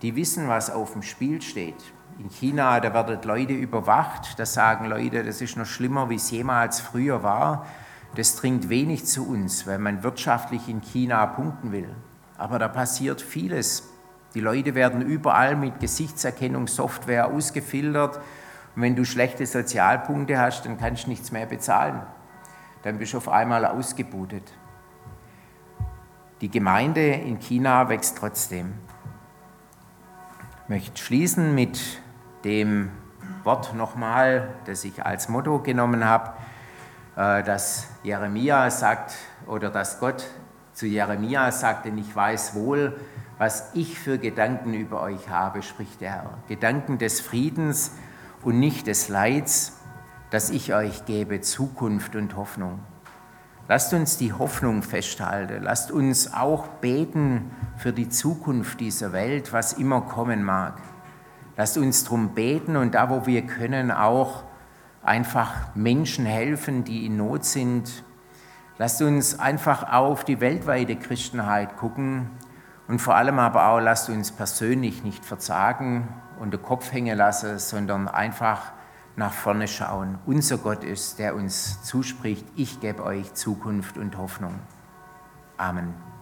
die 0.00 0.16
wissen, 0.16 0.48
was 0.48 0.70
auf 0.70 0.92
dem 0.92 1.02
Spiel 1.02 1.42
steht. 1.42 1.82
In 2.18 2.30
China, 2.30 2.80
da 2.80 2.94
werden 2.94 3.18
Leute 3.22 3.52
überwacht, 3.52 4.38
da 4.38 4.46
sagen 4.46 4.86
Leute, 4.86 5.24
das 5.24 5.40
ist 5.40 5.56
noch 5.56 5.66
schlimmer, 5.66 6.10
wie 6.10 6.14
es 6.14 6.30
jemals 6.30 6.80
früher 6.80 7.22
war. 7.22 7.66
Das 8.14 8.36
dringt 8.36 8.68
wenig 8.68 9.06
zu 9.06 9.28
uns, 9.28 9.66
weil 9.66 9.78
man 9.78 10.02
wirtschaftlich 10.02 10.68
in 10.68 10.80
China 10.80 11.26
punkten 11.26 11.72
will. 11.72 11.88
Aber 12.38 12.58
da 12.58 12.68
passiert 12.68 13.20
vieles 13.20 13.94
die 14.34 14.40
Leute 14.40 14.74
werden 14.74 15.00
überall 15.00 15.54
mit 15.54 15.78
Gesichtserkennungssoftware 15.78 17.28
ausgefiltert. 17.28 18.16
Und 18.74 18.82
wenn 18.82 18.96
du 18.96 19.04
schlechte 19.04 19.46
Sozialpunkte 19.46 20.38
hast, 20.38 20.66
dann 20.66 20.76
kannst 20.76 21.04
du 21.04 21.10
nichts 21.10 21.30
mehr 21.30 21.46
bezahlen. 21.46 22.02
Dann 22.82 22.98
bist 22.98 23.12
du 23.12 23.18
auf 23.18 23.28
einmal 23.28 23.64
ausgebutet. 23.64 24.52
Die 26.40 26.50
Gemeinde 26.50 27.06
in 27.06 27.38
China 27.38 27.88
wächst 27.88 28.18
trotzdem. 28.18 28.74
Ich 30.64 30.68
möchte 30.68 31.00
schließen 31.00 31.54
mit 31.54 32.02
dem 32.44 32.90
Wort 33.42 33.74
nochmal, 33.74 34.48
das 34.66 34.84
ich 34.84 35.04
als 35.04 35.28
Motto 35.28 35.58
genommen 35.60 36.04
habe, 36.04 36.32
äh, 37.16 37.42
dass 37.42 37.88
Jeremia 38.02 38.70
sagt 38.70 39.14
oder 39.46 39.70
dass 39.70 40.00
Gott 40.00 40.24
zu 40.72 40.86
Jeremia 40.86 41.50
sagte, 41.52 41.90
ich 41.90 42.14
weiß 42.14 42.54
wohl, 42.54 42.98
was 43.38 43.70
ich 43.74 43.98
für 43.98 44.18
Gedanken 44.18 44.74
über 44.74 45.02
euch 45.02 45.28
habe, 45.28 45.62
spricht 45.62 46.00
der 46.00 46.12
Herr. 46.12 46.38
Gedanken 46.48 46.98
des 46.98 47.20
Friedens 47.20 47.92
und 48.42 48.58
nicht 48.58 48.86
des 48.86 49.08
Leids, 49.08 49.78
dass 50.30 50.50
ich 50.50 50.74
euch 50.74 51.04
gebe, 51.04 51.40
Zukunft 51.40 52.16
und 52.16 52.36
Hoffnung. 52.36 52.80
Lasst 53.68 53.94
uns 53.94 54.18
die 54.18 54.32
Hoffnung 54.32 54.82
festhalten. 54.82 55.62
Lasst 55.62 55.90
uns 55.90 56.34
auch 56.34 56.66
beten 56.66 57.50
für 57.76 57.92
die 57.92 58.08
Zukunft 58.08 58.80
dieser 58.80 59.12
Welt, 59.12 59.52
was 59.52 59.72
immer 59.74 60.02
kommen 60.02 60.42
mag. 60.42 60.80
Lasst 61.56 61.78
uns 61.78 62.04
darum 62.04 62.34
beten 62.34 62.76
und 62.76 62.94
da, 62.94 63.10
wo 63.10 63.26
wir 63.26 63.42
können, 63.42 63.90
auch 63.90 64.44
einfach 65.02 65.74
Menschen 65.74 66.26
helfen, 66.26 66.84
die 66.84 67.06
in 67.06 67.16
Not 67.16 67.44
sind. 67.44 68.04
Lasst 68.78 69.02
uns 69.02 69.38
einfach 69.38 69.92
auf 69.92 70.24
die 70.24 70.40
weltweite 70.40 70.96
Christenheit 70.96 71.76
gucken 71.76 72.30
und 72.88 73.00
vor 73.00 73.14
allem 73.14 73.38
aber 73.38 73.68
auch, 73.68 73.78
lasst 73.78 74.08
uns 74.10 74.32
persönlich 74.32 75.04
nicht 75.04 75.24
verzagen 75.24 76.08
und 76.40 76.52
den 76.52 76.62
Kopf 76.62 76.92
hängen 76.92 77.16
lassen, 77.16 77.58
sondern 77.58 78.08
einfach 78.08 78.72
nach 79.16 79.32
vorne 79.32 79.68
schauen. 79.68 80.18
Unser 80.26 80.58
Gott 80.58 80.82
ist, 80.82 81.18
der 81.18 81.36
uns 81.36 81.82
zuspricht, 81.84 82.46
ich 82.56 82.80
gebe 82.80 83.04
euch 83.04 83.32
Zukunft 83.34 83.96
und 83.96 84.18
Hoffnung. 84.18 84.58
Amen. 85.56 86.13